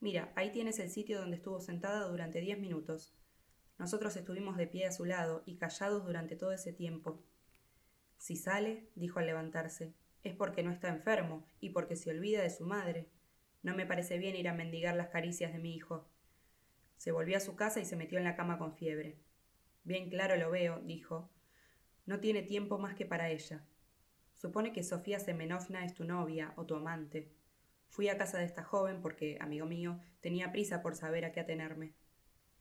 Mira, 0.00 0.32
ahí 0.34 0.50
tienes 0.50 0.78
el 0.80 0.90
sitio 0.90 1.20
donde 1.20 1.36
estuvo 1.36 1.60
sentada 1.60 2.08
durante 2.08 2.40
diez 2.40 2.58
minutos. 2.58 3.14
Nosotros 3.78 4.16
estuvimos 4.16 4.56
de 4.56 4.66
pie 4.66 4.86
a 4.86 4.92
su 4.92 5.04
lado 5.04 5.42
y 5.46 5.56
callados 5.56 6.04
durante 6.04 6.36
todo 6.36 6.52
ese 6.52 6.72
tiempo. 6.72 7.22
Si 8.18 8.36
sale, 8.36 8.88
dijo 8.94 9.20
al 9.20 9.26
levantarse, 9.26 9.94
es 10.22 10.34
porque 10.34 10.62
no 10.62 10.70
está 10.70 10.88
enfermo 10.88 11.46
y 11.60 11.70
porque 11.70 11.96
se 11.96 12.10
olvida 12.10 12.42
de 12.42 12.50
su 12.50 12.66
madre. 12.66 13.08
No 13.62 13.74
me 13.74 13.86
parece 13.86 14.18
bien 14.18 14.36
ir 14.36 14.48
a 14.48 14.54
mendigar 14.54 14.96
las 14.96 15.08
caricias 15.08 15.52
de 15.52 15.58
mi 15.58 15.74
hijo. 15.74 16.08
Se 16.96 17.12
volvió 17.12 17.36
a 17.36 17.40
su 17.40 17.56
casa 17.56 17.80
y 17.80 17.84
se 17.84 17.96
metió 17.96 18.18
en 18.18 18.24
la 18.24 18.36
cama 18.36 18.58
con 18.58 18.74
fiebre. 18.74 19.18
Bien 19.84 20.10
claro 20.10 20.36
lo 20.36 20.50
veo, 20.50 20.80
dijo. 20.80 21.30
No 22.06 22.20
tiene 22.20 22.42
tiempo 22.42 22.78
más 22.78 22.94
que 22.94 23.06
para 23.06 23.30
ella. 23.30 23.64
Supone 24.36 24.72
que 24.72 24.82
Sofía 24.82 25.20
Semenovna 25.20 25.84
es 25.84 25.94
tu 25.94 26.04
novia 26.04 26.52
o 26.56 26.66
tu 26.66 26.74
amante. 26.74 27.32
Fui 27.88 28.08
a 28.08 28.18
casa 28.18 28.38
de 28.38 28.44
esta 28.44 28.64
joven 28.64 29.00
porque, 29.00 29.38
amigo 29.40 29.66
mío, 29.66 30.00
tenía 30.20 30.50
prisa 30.50 30.82
por 30.82 30.96
saber 30.96 31.24
a 31.24 31.32
qué 31.32 31.40
atenerme. 31.40 31.94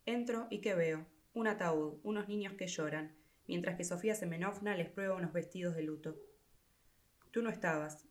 Entro 0.05 0.47
y 0.49 0.61
¿qué 0.61 0.75
veo? 0.75 1.07
Un 1.33 1.47
ataúd, 1.47 1.99
unos 2.03 2.27
niños 2.27 2.53
que 2.53 2.67
lloran, 2.67 3.15
mientras 3.47 3.77
que 3.77 3.83
Sofía 3.83 4.13
Semenovna 4.13 4.75
les 4.75 4.89
prueba 4.89 5.15
unos 5.15 5.33
vestidos 5.33 5.75
de 5.75 5.83
luto. 5.83 6.17
Tú 7.31 7.41
no 7.41 7.49
estabas. 7.49 8.10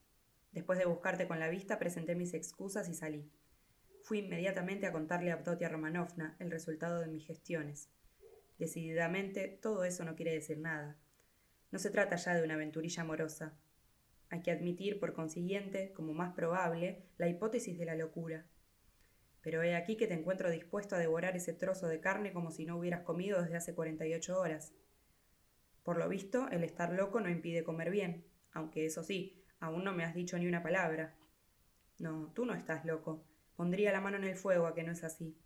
Después 0.52 0.78
de 0.78 0.86
buscarte 0.86 1.28
con 1.28 1.38
la 1.38 1.48
vista, 1.48 1.78
presenté 1.78 2.14
mis 2.14 2.34
excusas 2.34 2.88
y 2.88 2.94
salí. 2.94 3.30
Fui 4.02 4.18
inmediatamente 4.18 4.86
a 4.86 4.92
contarle 4.92 5.30
a 5.30 5.34
Abdotia 5.34 5.68
Romanovna 5.68 6.36
el 6.38 6.50
resultado 6.50 7.00
de 7.00 7.08
mis 7.08 7.26
gestiones. 7.26 7.90
Decididamente, 8.58 9.48
todo 9.62 9.84
eso 9.84 10.04
no 10.04 10.16
quiere 10.16 10.32
decir 10.32 10.58
nada. 10.58 10.98
No 11.70 11.78
se 11.78 11.90
trata 11.90 12.16
ya 12.16 12.34
de 12.34 12.42
una 12.42 12.54
aventurilla 12.54 13.02
amorosa, 13.02 13.56
hay 14.30 14.42
que 14.42 14.52
admitir, 14.52 15.00
por 15.00 15.12
consiguiente, 15.12 15.92
como 15.92 16.14
más 16.14 16.34
probable, 16.34 17.02
la 17.18 17.28
hipótesis 17.28 17.76
de 17.76 17.84
la 17.84 17.96
locura. 17.96 18.46
Pero 19.42 19.62
he 19.62 19.74
aquí 19.74 19.96
que 19.96 20.06
te 20.06 20.14
encuentro 20.14 20.50
dispuesto 20.50 20.94
a 20.94 20.98
devorar 20.98 21.36
ese 21.36 21.52
trozo 21.52 21.88
de 21.88 22.00
carne 22.00 22.32
como 22.32 22.52
si 22.52 22.64
no 22.64 22.76
hubieras 22.78 23.02
comido 23.02 23.42
desde 23.42 23.56
hace 23.56 23.74
48 23.74 24.38
horas. 24.38 24.72
Por 25.82 25.98
lo 25.98 26.08
visto, 26.08 26.48
el 26.50 26.62
estar 26.62 26.92
loco 26.92 27.20
no 27.20 27.28
impide 27.28 27.64
comer 27.64 27.90
bien, 27.90 28.24
aunque 28.52 28.86
eso 28.86 29.02
sí, 29.02 29.42
aún 29.60 29.84
no 29.84 29.92
me 29.92 30.04
has 30.04 30.14
dicho 30.14 30.38
ni 30.38 30.46
una 30.46 30.62
palabra. 30.62 31.14
No, 31.98 32.32
tú 32.34 32.44
no 32.44 32.54
estás 32.54 32.84
loco. 32.84 33.24
Pondría 33.54 33.92
la 33.92 34.00
mano 34.00 34.16
en 34.16 34.24
el 34.24 34.36
fuego 34.36 34.66
a 34.66 34.74
que 34.74 34.82
no 34.82 34.92
es 34.92 35.04
así. 35.04 35.36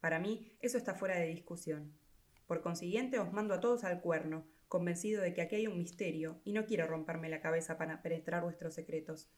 Para 0.00 0.20
mí, 0.20 0.56
eso 0.60 0.78
está 0.78 0.94
fuera 0.94 1.16
de 1.16 1.26
discusión. 1.26 1.98
Por 2.46 2.60
consiguiente, 2.60 3.18
os 3.18 3.32
mando 3.32 3.54
a 3.54 3.60
todos 3.60 3.84
al 3.84 4.00
cuerno, 4.00 4.46
convencido 4.68 5.22
de 5.22 5.34
que 5.34 5.40
aquí 5.40 5.56
hay 5.56 5.66
un 5.66 5.78
misterio 5.78 6.40
y 6.44 6.52
no 6.52 6.66
quiero 6.66 6.86
romperme 6.86 7.28
la 7.28 7.40
cabeza 7.40 7.76
para 7.78 8.02
penetrar 8.02 8.42
vuestros 8.42 8.74
secretos. 8.74 9.30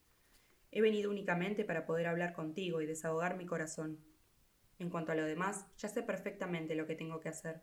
He 0.72 0.80
venido 0.80 1.10
únicamente 1.10 1.64
para 1.64 1.86
poder 1.86 2.06
hablar 2.06 2.32
contigo 2.32 2.80
y 2.80 2.86
desahogar 2.86 3.36
mi 3.36 3.46
corazón. 3.46 4.04
En 4.78 4.90
cuanto 4.90 5.12
a 5.12 5.14
lo 5.14 5.24
demás, 5.24 5.66
ya 5.76 5.88
sé 5.88 6.02
perfectamente 6.02 6.74
lo 6.74 6.86
que 6.86 6.94
tengo 6.94 7.20
que 7.20 7.28
hacer. 7.28 7.62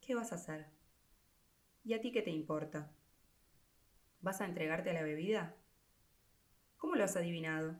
¿Qué 0.00 0.14
vas 0.14 0.32
a 0.32 0.36
hacer? 0.36 0.66
¿Y 1.84 1.94
a 1.94 2.00
ti 2.00 2.12
qué 2.12 2.22
te 2.22 2.30
importa? 2.30 2.90
¿Vas 4.20 4.40
a 4.40 4.46
entregarte 4.46 4.90
a 4.90 4.94
la 4.94 5.02
bebida? 5.02 5.54
¿Cómo 6.76 6.96
lo 6.96 7.04
has 7.04 7.16
adivinado? 7.16 7.78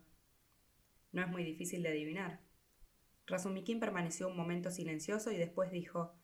No 1.13 1.23
es 1.23 1.29
muy 1.29 1.43
difícil 1.43 1.83
de 1.83 1.89
adivinar. 1.89 2.41
Razumikin 3.27 3.81
permaneció 3.81 4.29
un 4.29 4.37
momento 4.37 4.71
silencioso 4.71 5.33
y 5.33 5.37
después 5.37 5.71
dijo 5.71 6.15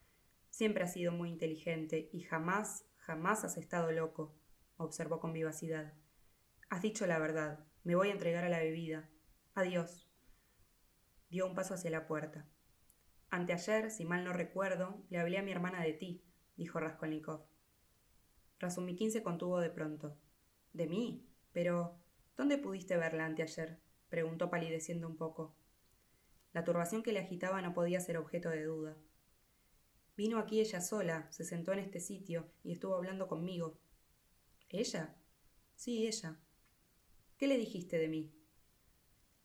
Siempre 0.50 0.84
has 0.84 0.92
sido 0.92 1.10
muy 1.10 1.30
inteligente 1.30 2.08
y 2.12 2.20
jamás, 2.20 2.86
jamás 2.98 3.44
has 3.44 3.56
estado 3.56 3.90
loco, 3.90 4.36
observó 4.76 5.18
con 5.18 5.32
vivacidad. 5.32 5.94
Has 6.70 6.80
dicho 6.80 7.06
la 7.06 7.18
verdad. 7.18 7.66
Me 7.82 7.96
voy 7.96 8.10
a 8.10 8.12
entregar 8.12 8.44
a 8.44 8.48
la 8.48 8.60
bebida. 8.60 9.10
Adiós. 9.54 10.08
Dio 11.28 11.46
un 11.46 11.56
paso 11.56 11.74
hacia 11.74 11.90
la 11.90 12.06
puerta. 12.06 12.46
Anteayer, 13.30 13.90
si 13.90 14.04
mal 14.04 14.24
no 14.24 14.32
recuerdo, 14.32 15.04
le 15.10 15.18
hablé 15.18 15.38
a 15.38 15.42
mi 15.42 15.50
hermana 15.50 15.82
de 15.82 15.92
ti, 15.92 16.24
dijo 16.56 16.78
Raskolnikov. 16.78 17.53
Razumikin 18.58 19.10
se 19.10 19.22
contuvo 19.22 19.60
de 19.60 19.70
pronto. 19.70 20.16
¿De 20.72 20.86
mí? 20.86 21.26
Pero. 21.52 21.98
¿Dónde 22.36 22.58
pudiste 22.58 22.96
verla 22.96 23.26
anteayer? 23.26 23.78
preguntó 24.08 24.50
palideciendo 24.50 25.06
un 25.06 25.16
poco. 25.16 25.54
La 26.52 26.64
turbación 26.64 27.02
que 27.02 27.12
le 27.12 27.20
agitaba 27.20 27.62
no 27.62 27.74
podía 27.74 28.00
ser 28.00 28.16
objeto 28.16 28.50
de 28.50 28.64
duda. 28.64 28.96
Vino 30.16 30.38
aquí 30.38 30.60
ella 30.60 30.80
sola, 30.80 31.26
se 31.30 31.44
sentó 31.44 31.72
en 31.72 31.80
este 31.80 31.98
sitio 31.98 32.48
y 32.62 32.72
estuvo 32.72 32.94
hablando 32.94 33.26
conmigo. 33.26 33.80
¿Ella? 34.68 35.16
Sí, 35.74 36.06
ella. 36.06 36.38
¿Qué 37.36 37.48
le 37.48 37.58
dijiste 37.58 37.98
de 37.98 38.08
mí? 38.08 38.32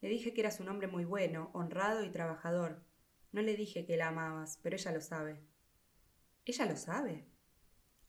Le 0.02 0.10
dije 0.10 0.34
que 0.34 0.42
eras 0.42 0.60
un 0.60 0.70
hombre 0.70 0.88
muy 0.88 1.06
bueno, 1.06 1.50
honrado 1.54 2.04
y 2.04 2.12
trabajador. 2.12 2.84
No 3.32 3.42
le 3.42 3.56
dije 3.56 3.86
que 3.86 3.98
la 3.98 4.10
amabas, 4.10 4.60
pero 4.62 4.76
ella 4.76 4.92
lo 4.92 5.02
sabe. 5.02 5.44
¿Ella 6.46 6.66
lo 6.68 6.78
sabe? 6.78 7.28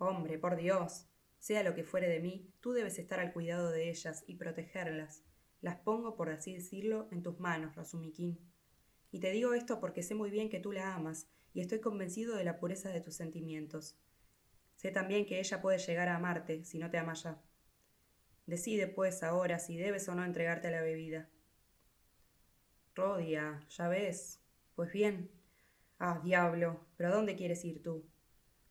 Hombre, 0.02 0.38
por 0.38 0.56
Dios. 0.56 1.06
Sea 1.38 1.62
lo 1.62 1.74
que 1.74 1.84
fuere 1.84 2.08
de 2.08 2.20
mí, 2.20 2.50
tú 2.60 2.72
debes 2.72 2.98
estar 2.98 3.20
al 3.20 3.34
cuidado 3.34 3.70
de 3.70 3.90
ellas 3.90 4.24
y 4.26 4.36
protegerlas. 4.36 5.24
Las 5.60 5.76
pongo, 5.76 6.16
por 6.16 6.30
así 6.30 6.54
decirlo, 6.54 7.06
en 7.12 7.22
tus 7.22 7.38
manos, 7.38 7.76
Razumikin. 7.76 8.38
Y 9.10 9.20
te 9.20 9.30
digo 9.30 9.52
esto 9.52 9.78
porque 9.78 10.02
sé 10.02 10.14
muy 10.14 10.30
bien 10.30 10.48
que 10.48 10.58
tú 10.58 10.72
la 10.72 10.94
amas 10.94 11.28
y 11.52 11.60
estoy 11.60 11.80
convencido 11.80 12.34
de 12.34 12.44
la 12.44 12.58
pureza 12.58 12.88
de 12.88 13.02
tus 13.02 13.14
sentimientos. 13.14 13.98
Sé 14.74 14.90
también 14.90 15.26
que 15.26 15.38
ella 15.38 15.60
puede 15.60 15.76
llegar 15.76 16.08
a 16.08 16.16
amarte 16.16 16.64
si 16.64 16.78
no 16.78 16.88
te 16.88 16.96
ama 16.96 17.12
ya. 17.12 17.38
Decide, 18.46 18.86
pues, 18.86 19.22
ahora 19.22 19.58
si 19.58 19.76
debes 19.76 20.08
o 20.08 20.14
no 20.14 20.24
entregarte 20.24 20.68
a 20.68 20.70
la 20.70 20.80
bebida. 20.80 21.28
Rodia, 22.94 23.66
ya 23.68 23.88
ves. 23.88 24.40
Pues 24.74 24.90
bien. 24.92 25.30
Ah, 25.98 26.22
diablo, 26.24 26.86
pero 26.96 27.10
¿a 27.10 27.12
dónde 27.14 27.36
quieres 27.36 27.62
ir 27.66 27.82
tú? 27.82 28.09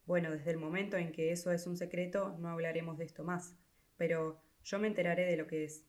Bueno, 0.10 0.32
desde 0.32 0.50
el 0.50 0.58
momento 0.58 0.98
en 0.98 1.12
que 1.12 1.32
eso 1.32 1.52
es 1.52 1.68
un 1.68 1.78
secreto, 1.78 2.36
no 2.40 2.50
hablaremos 2.50 2.98
de 2.98 3.06
esto 3.06 3.24
más, 3.24 3.56
pero 3.96 4.42
yo 4.64 4.80
me 4.80 4.88
enteraré 4.88 5.28
de 5.28 5.38
lo 5.38 5.46
que 5.46 5.66
es. 5.66 5.86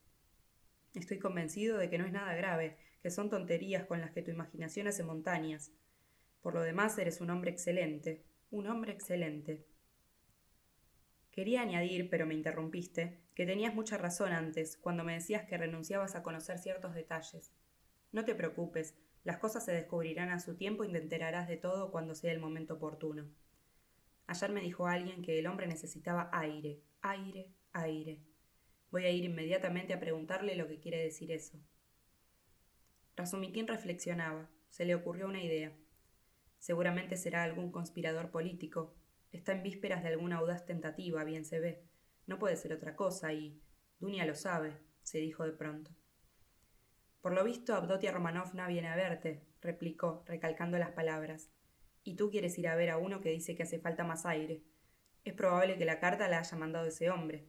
Estoy 0.95 1.19
convencido 1.19 1.79
de 1.79 1.89
que 1.89 1.97
no 1.97 2.05
es 2.05 2.13
nada 2.13 2.35
grave, 2.35 2.77
que 3.03 3.09
son 3.09 3.31
tonterías 3.31 3.87
con 3.87 4.03
las 4.03 4.11
que 4.11 4.21
tu 4.21 4.31
imaginación 4.31 4.89
hace 4.89 5.05
montañas, 5.05 5.73
por 6.43 6.53
lo 6.53 6.61
demás, 6.61 6.99
eres 6.99 7.23
un 7.23 7.31
hombre 7.31 7.51
excelente, 7.51 8.23
un 8.51 8.67
hombre 8.67 8.93
excelente. 8.93 9.65
Quería 11.31 11.63
añadir, 11.63 12.11
pero 12.11 12.27
me 12.27 12.35
interrumpiste, 12.35 13.23
que 13.35 13.47
tenías 13.47 13.75
mucha 13.75 13.97
razón 13.97 14.35
antes, 14.35 14.77
cuando 14.77 15.03
me 15.03 15.15
decías 15.15 15.47
que 15.47 15.57
renunciabas 15.57 16.15
a 16.15 16.23
conocer 16.23 16.59
ciertos 16.59 16.95
detalles. 16.95 17.55
No 18.13 18.27
te 18.27 18.35
preocupes, 18.35 18.99
las 19.25 19.39
cosas 19.39 19.65
se 19.65 19.73
descubrirán 19.73 20.29
a 20.29 20.41
su 20.41 20.57
tiempo 20.57 20.85
y 20.85 20.93
te 20.93 20.99
enterarás 20.99 21.49
de 21.49 21.57
todo 21.57 21.91
cuando 21.91 22.15
sea 22.15 22.33
el 22.33 22.39
momento 22.39 22.75
oportuno. 22.75 23.25
Ayer 24.31 24.53
me 24.53 24.61
dijo 24.61 24.87
alguien 24.87 25.23
que 25.23 25.41
el 25.41 25.49
hombre 25.49 25.67
necesitaba 25.67 26.31
aire, 26.33 26.81
aire, 27.01 27.51
aire. 27.73 28.23
Voy 28.93 29.05
a 29.05 29.11
ir 29.11 29.25
inmediatamente 29.25 29.93
a 29.93 29.99
preguntarle 29.99 30.55
lo 30.55 30.69
que 30.69 30.79
quiere 30.79 31.03
decir 31.03 31.33
eso. 31.33 31.59
Razumikin 33.17 33.67
reflexionaba. 33.67 34.49
Se 34.69 34.85
le 34.85 34.95
ocurrió 34.95 35.27
una 35.27 35.43
idea. 35.43 35.77
Seguramente 36.61 37.17
será 37.17 37.43
algún 37.43 37.73
conspirador 37.73 38.31
político. 38.31 38.95
Está 39.33 39.51
en 39.51 39.65
vísperas 39.65 40.05
de 40.05 40.11
alguna 40.11 40.37
audaz 40.37 40.65
tentativa, 40.65 41.25
bien 41.25 41.45
se 41.45 41.59
ve. 41.59 41.83
No 42.29 42.39
puede 42.39 42.55
ser 42.55 42.73
otra 42.73 42.95
cosa, 42.95 43.33
y. 43.33 43.61
Dunia 43.99 44.27
lo 44.27 44.37
sabe, 44.37 44.79
se 45.03 45.19
dijo 45.19 45.45
de 45.45 45.55
pronto. 45.55 45.91
Por 47.21 47.33
lo 47.33 47.43
visto, 47.43 47.75
Abdotia 47.75 48.13
Romanovna 48.13 48.69
viene 48.69 48.91
a 48.91 48.95
verte, 48.95 49.45
replicó, 49.61 50.23
recalcando 50.25 50.79
las 50.79 50.93
palabras. 50.93 51.51
Y 52.03 52.17
tú 52.17 52.31
quieres 52.31 52.59
ir 52.59 52.69
a 52.69 52.75
ver 52.75 52.91
a 52.91 52.99
uno 52.99 53.21
que 53.21 53.31
dice 53.31 53.55
que 53.55 53.63
hace 53.63 53.79
falta 53.79 54.05
más 54.05 54.27
aire. 54.27 54.63
Es 55.25 55.35
probable 55.35 55.77
que 55.77 55.85
la 55.85 56.01
carta 56.01 56.29
la 56.29 56.39
haya 56.39 56.57
mandado 56.57 56.87
ese 56.87 57.11
hombre. 57.11 57.47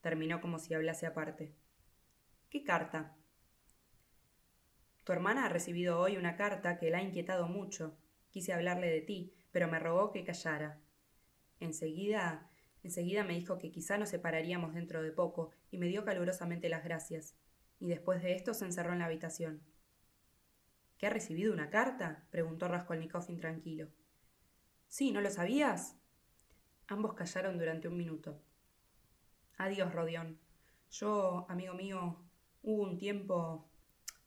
Terminó 0.00 0.40
como 0.40 0.58
si 0.58 0.74
hablase 0.74 1.06
aparte. 1.06 1.54
¿Qué 2.48 2.64
carta? 2.64 3.16
Tu 5.04 5.12
hermana 5.12 5.46
ha 5.46 5.48
recibido 5.48 5.98
hoy 5.98 6.16
una 6.16 6.36
carta 6.36 6.78
que 6.78 6.90
la 6.90 6.98
ha 6.98 7.02
inquietado 7.02 7.48
mucho, 7.48 7.98
Quise 8.30 8.52
hablarle 8.52 8.88
de 8.88 9.00
ti, 9.00 9.34
pero 9.50 9.68
me 9.68 9.80
rogó 9.80 10.12
que 10.12 10.24
callara. 10.24 10.80
Enseguida, 11.58 12.48
enseguida 12.82 13.24
me 13.24 13.34
dijo 13.34 13.58
que 13.58 13.72
quizá 13.72 13.98
nos 13.98 14.08
separaríamos 14.10 14.74
dentro 14.74 15.02
de 15.02 15.10
poco, 15.10 15.50
y 15.70 15.78
me 15.78 15.88
dio 15.88 16.04
calurosamente 16.04 16.68
las 16.68 16.84
gracias. 16.84 17.34
Y 17.80 17.88
después 17.88 18.22
de 18.22 18.34
esto 18.34 18.54
se 18.54 18.64
encerró 18.64 18.92
en 18.92 19.00
la 19.00 19.06
habitación. 19.06 19.62
¿Qué 21.00 21.06
ha 21.06 21.10
recibido 21.10 21.54
una 21.54 21.70
carta? 21.70 22.26
preguntó 22.30 22.68
Raskolnikov 22.68 23.24
intranquilo. 23.30 23.88
Sí, 24.86 25.12
¿no 25.12 25.22
lo 25.22 25.30
sabías? 25.30 25.96
Ambos 26.88 27.14
callaron 27.14 27.56
durante 27.56 27.88
un 27.88 27.96
minuto. 27.96 28.38
Adiós, 29.56 29.94
Rodión. 29.94 30.38
Yo, 30.90 31.46
amigo 31.48 31.72
mío, 31.72 32.22
hubo 32.60 32.82
un 32.82 32.98
tiempo... 32.98 33.72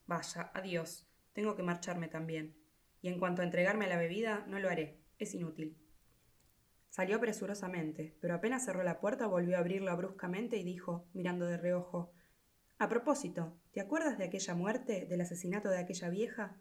Vaya, 0.07 0.49
adiós. 0.55 1.07
Tengo 1.33 1.55
que 1.55 1.61
marcharme 1.61 2.07
también. 2.07 2.57
Y 3.03 3.09
en 3.09 3.19
cuanto 3.19 3.43
a 3.43 3.45
entregarme 3.45 3.85
a 3.85 3.89
la 3.89 3.97
bebida, 3.97 4.43
no 4.47 4.57
lo 4.57 4.67
haré. 4.67 4.99
Es 5.19 5.35
inútil. 5.35 5.77
Salió 6.89 7.19
presurosamente, 7.19 8.17
pero 8.19 8.33
apenas 8.33 8.65
cerró 8.65 8.81
la 8.81 8.99
puerta 8.99 9.27
volvió 9.27 9.57
a 9.57 9.59
abrirla 9.59 9.93
bruscamente 9.93 10.57
y 10.57 10.63
dijo, 10.63 11.07
mirando 11.13 11.45
de 11.45 11.57
reojo 11.57 12.13
A 12.83 12.89
propósito, 12.89 13.57
¿te 13.71 13.79
acuerdas 13.79 14.17
de 14.17 14.25
aquella 14.25 14.55
muerte, 14.55 15.05
del 15.05 15.21
asesinato 15.21 15.69
de 15.69 15.77
aquella 15.77 16.09
vieja? 16.09 16.57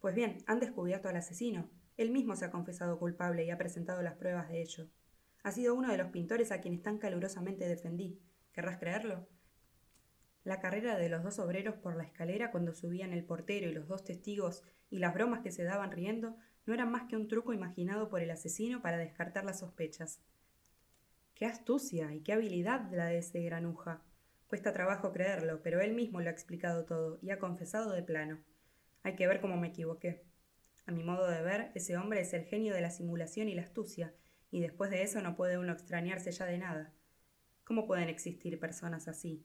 Pues 0.00 0.14
bien, 0.14 0.38
han 0.46 0.60
descubierto 0.60 1.10
al 1.10 1.16
asesino. 1.16 1.68
Él 1.98 2.10
mismo 2.10 2.36
se 2.36 2.46
ha 2.46 2.50
confesado 2.50 2.98
culpable 2.98 3.44
y 3.44 3.50
ha 3.50 3.58
presentado 3.58 4.00
las 4.00 4.14
pruebas 4.14 4.48
de 4.48 4.62
ello. 4.62 4.88
Ha 5.42 5.52
sido 5.52 5.74
uno 5.74 5.90
de 5.90 5.98
los 5.98 6.10
pintores 6.10 6.52
a 6.52 6.62
quienes 6.62 6.82
tan 6.82 6.96
calurosamente 6.96 7.68
defendí. 7.68 8.18
¿Querrás 8.54 8.78
creerlo? 8.78 9.28
La 10.42 10.58
carrera 10.58 10.96
de 10.96 11.10
los 11.10 11.22
dos 11.22 11.38
obreros 11.38 11.74
por 11.74 11.96
la 11.96 12.04
escalera 12.04 12.50
cuando 12.50 12.72
subían 12.72 13.12
el 13.12 13.26
portero 13.26 13.68
y 13.68 13.74
los 13.74 13.88
dos 13.88 14.04
testigos 14.04 14.62
y 14.88 15.00
las 15.00 15.12
bromas 15.12 15.42
que 15.42 15.52
se 15.52 15.64
daban 15.64 15.92
riendo 15.92 16.38
no 16.64 16.72
eran 16.72 16.90
más 16.90 17.10
que 17.10 17.16
un 17.16 17.28
truco 17.28 17.52
imaginado 17.52 18.08
por 18.08 18.22
el 18.22 18.30
asesino 18.30 18.80
para 18.80 18.96
descartar 18.96 19.44
las 19.44 19.58
sospechas. 19.58 20.22
Qué 21.34 21.44
astucia 21.44 22.14
y 22.14 22.22
qué 22.22 22.32
habilidad 22.32 22.90
la 22.90 23.04
de 23.04 23.18
ese 23.18 23.42
granuja. 23.42 24.02
Cuesta 24.48 24.72
trabajo 24.72 25.12
creerlo, 25.12 25.60
pero 25.62 25.82
él 25.82 25.92
mismo 25.92 26.22
lo 26.22 26.30
ha 26.30 26.32
explicado 26.32 26.86
todo 26.86 27.18
y 27.20 27.30
ha 27.30 27.38
confesado 27.38 27.92
de 27.92 28.02
plano. 28.02 28.42
Hay 29.02 29.14
que 29.14 29.26
ver 29.26 29.42
cómo 29.42 29.58
me 29.58 29.68
equivoqué. 29.68 30.24
A 30.86 30.90
mi 30.90 31.04
modo 31.04 31.28
de 31.28 31.42
ver, 31.42 31.70
ese 31.74 31.98
hombre 31.98 32.22
es 32.22 32.32
el 32.32 32.46
genio 32.46 32.72
de 32.72 32.80
la 32.80 32.90
simulación 32.90 33.50
y 33.50 33.54
la 33.54 33.60
astucia, 33.60 34.14
y 34.50 34.60
después 34.60 34.90
de 34.90 35.02
eso 35.02 35.20
no 35.20 35.36
puede 35.36 35.58
uno 35.58 35.74
extrañarse 35.74 36.32
ya 36.32 36.46
de 36.46 36.56
nada. 36.56 36.94
¿Cómo 37.64 37.86
pueden 37.86 38.08
existir 38.08 38.58
personas 38.58 39.06
así? 39.06 39.44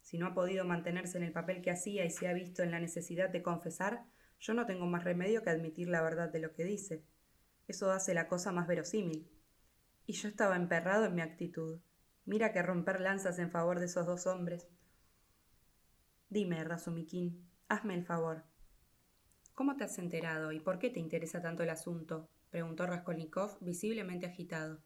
Si 0.00 0.18
no 0.18 0.26
ha 0.26 0.34
podido 0.34 0.64
mantenerse 0.64 1.16
en 1.16 1.22
el 1.22 1.32
papel 1.32 1.62
que 1.62 1.70
hacía 1.70 2.04
y 2.04 2.10
se 2.10 2.26
ha 2.26 2.32
visto 2.32 2.64
en 2.64 2.72
la 2.72 2.80
necesidad 2.80 3.30
de 3.30 3.42
confesar, 3.42 4.04
yo 4.40 4.52
no 4.54 4.66
tengo 4.66 4.86
más 4.86 5.04
remedio 5.04 5.44
que 5.44 5.50
admitir 5.50 5.88
la 5.88 6.02
verdad 6.02 6.28
de 6.28 6.40
lo 6.40 6.52
que 6.54 6.64
dice. 6.64 7.04
Eso 7.68 7.92
hace 7.92 8.14
la 8.14 8.26
cosa 8.26 8.50
más 8.50 8.66
verosímil. 8.66 9.30
Y 10.06 10.14
yo 10.14 10.28
estaba 10.28 10.56
emperrado 10.56 11.04
en 11.04 11.14
mi 11.14 11.20
actitud. 11.20 11.78
Mira 12.24 12.52
que 12.52 12.62
romper 12.62 13.00
lanzas 13.00 13.38
en 13.38 13.50
favor 13.50 13.78
de 13.78 13.86
esos 13.86 14.06
dos 14.06 14.26
hombres. 14.26 14.68
Dime, 16.28 16.62
Razumiquín, 16.62 17.48
hazme 17.68 17.94
el 17.94 18.04
favor. 18.04 18.44
¿Cómo 19.54 19.76
te 19.76 19.84
has 19.84 19.98
enterado 19.98 20.52
y 20.52 20.60
por 20.60 20.78
qué 20.78 20.90
te 20.90 21.00
interesa 21.00 21.42
tanto 21.42 21.62
el 21.62 21.70
asunto? 21.70 22.28
preguntó 22.50 22.86
Raskolnikov, 22.86 23.58
visiblemente 23.60 24.26
agitado. 24.26 24.80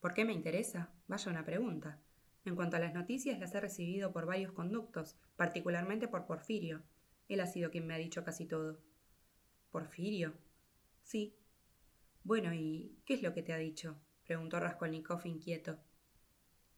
¿Por 0.00 0.14
qué 0.14 0.24
me 0.24 0.32
interesa? 0.32 0.92
Vaya 1.06 1.30
una 1.30 1.44
pregunta. 1.44 2.00
En 2.44 2.56
cuanto 2.56 2.76
a 2.76 2.80
las 2.80 2.92
noticias, 2.92 3.38
las 3.38 3.54
he 3.54 3.60
recibido 3.60 4.12
por 4.12 4.26
varios 4.26 4.52
conductos, 4.52 5.16
particularmente 5.36 6.08
por 6.08 6.26
Porfirio. 6.26 6.82
Él 7.28 7.40
ha 7.40 7.46
sido 7.46 7.70
quien 7.70 7.86
me 7.86 7.94
ha 7.94 7.98
dicho 7.98 8.24
casi 8.24 8.46
todo. 8.46 8.78
¿Porfirio? 9.70 10.34
Sí. 11.02 11.36
Bueno, 12.24 12.52
¿y 12.52 12.98
qué 13.04 13.14
es 13.14 13.22
lo 13.22 13.32
que 13.32 13.42
te 13.42 13.52
ha 13.52 13.58
dicho? 13.58 13.96
preguntó 14.24 14.60
Raskolnikov 14.60 15.24
inquieto. 15.24 15.78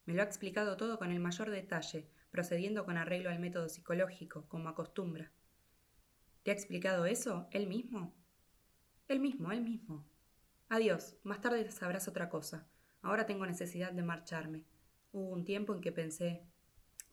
Me 0.06 0.14
lo 0.14 0.22
ha 0.22 0.24
explicado 0.24 0.76
todo 0.76 0.98
con 0.98 1.10
el 1.10 1.20
mayor 1.20 1.50
detalle, 1.50 2.08
procediendo 2.30 2.84
con 2.84 2.96
arreglo 2.96 3.30
al 3.30 3.38
método 3.38 3.68
psicológico, 3.68 4.46
como 4.48 4.68
acostumbra. 4.68 5.30
¿Te 6.42 6.50
ha 6.50 6.54
explicado 6.54 7.06
eso? 7.06 7.48
¿Él 7.52 7.66
mismo? 7.66 8.14
Él 9.08 9.20
mismo, 9.20 9.50
él 9.50 9.62
mismo. 9.62 10.06
Adiós, 10.68 11.16
más 11.22 11.40
tarde 11.40 11.70
sabrás 11.70 12.08
otra 12.08 12.28
cosa. 12.28 12.66
Ahora 13.00 13.24
tengo 13.26 13.46
necesidad 13.46 13.92
de 13.92 14.02
marcharme. 14.02 14.64
Hubo 15.12 15.30
un 15.30 15.44
tiempo 15.44 15.74
en 15.74 15.80
que 15.80 15.92
pensé. 15.92 16.46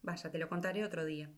Vaya, 0.01 0.31
te 0.31 0.37
lo 0.37 0.49
contaré 0.49 0.83
otro 0.83 1.05
día. 1.05 1.31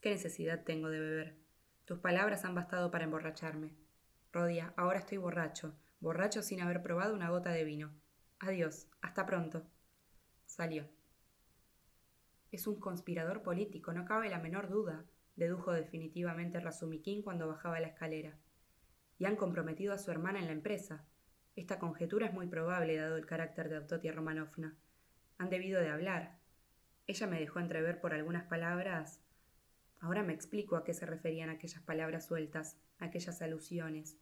¿Qué 0.00 0.10
necesidad 0.10 0.64
tengo 0.64 0.88
de 0.88 1.00
beber? 1.00 1.36
Tus 1.84 1.98
palabras 1.98 2.44
han 2.44 2.54
bastado 2.54 2.90
para 2.90 3.04
emborracharme. 3.04 3.74
Rodia, 4.32 4.72
ahora 4.76 5.00
estoy 5.00 5.18
borracho, 5.18 5.74
borracho 6.00 6.42
sin 6.42 6.60
haber 6.60 6.82
probado 6.82 7.14
una 7.14 7.30
gota 7.30 7.50
de 7.50 7.64
vino. 7.64 7.92
Adiós, 8.38 8.88
hasta 9.00 9.26
pronto. 9.26 9.66
Salió. 10.46 10.93
Es 12.54 12.68
un 12.68 12.78
conspirador 12.78 13.42
político, 13.42 13.92
no 13.92 14.04
cabe 14.04 14.28
la 14.28 14.38
menor 14.38 14.68
duda, 14.68 15.04
dedujo 15.34 15.72
definitivamente 15.72 16.60
Razumikin 16.60 17.20
cuando 17.20 17.48
bajaba 17.48 17.80
la 17.80 17.88
escalera. 17.88 18.38
Y 19.18 19.24
han 19.24 19.34
comprometido 19.34 19.92
a 19.92 19.98
su 19.98 20.12
hermana 20.12 20.38
en 20.38 20.46
la 20.46 20.52
empresa. 20.52 21.04
Esta 21.56 21.80
conjetura 21.80 22.28
es 22.28 22.32
muy 22.32 22.46
probable, 22.46 22.94
dado 22.94 23.16
el 23.16 23.26
carácter 23.26 23.68
de 23.68 23.78
Autotia 23.78 24.12
Romanovna. 24.12 24.78
Han 25.36 25.50
debido 25.50 25.80
de 25.80 25.88
hablar. 25.88 26.38
Ella 27.08 27.26
me 27.26 27.40
dejó 27.40 27.58
entrever 27.58 28.00
por 28.00 28.14
algunas 28.14 28.44
palabras 28.44 29.20
Ahora 29.98 30.22
me 30.22 30.32
explico 30.32 30.76
a 30.76 30.84
qué 30.84 30.94
se 30.94 31.06
referían 31.06 31.50
aquellas 31.50 31.82
palabras 31.82 32.26
sueltas, 32.26 32.78
aquellas 32.98 33.42
alusiones. 33.42 34.16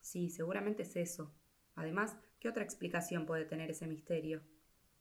Sí, 0.00 0.30
seguramente 0.30 0.84
es 0.84 0.96
eso. 0.96 1.34
Además, 1.74 2.16
¿qué 2.38 2.48
otra 2.48 2.64
explicación 2.64 3.26
puede 3.26 3.44
tener 3.44 3.70
ese 3.70 3.86
misterio? 3.86 4.40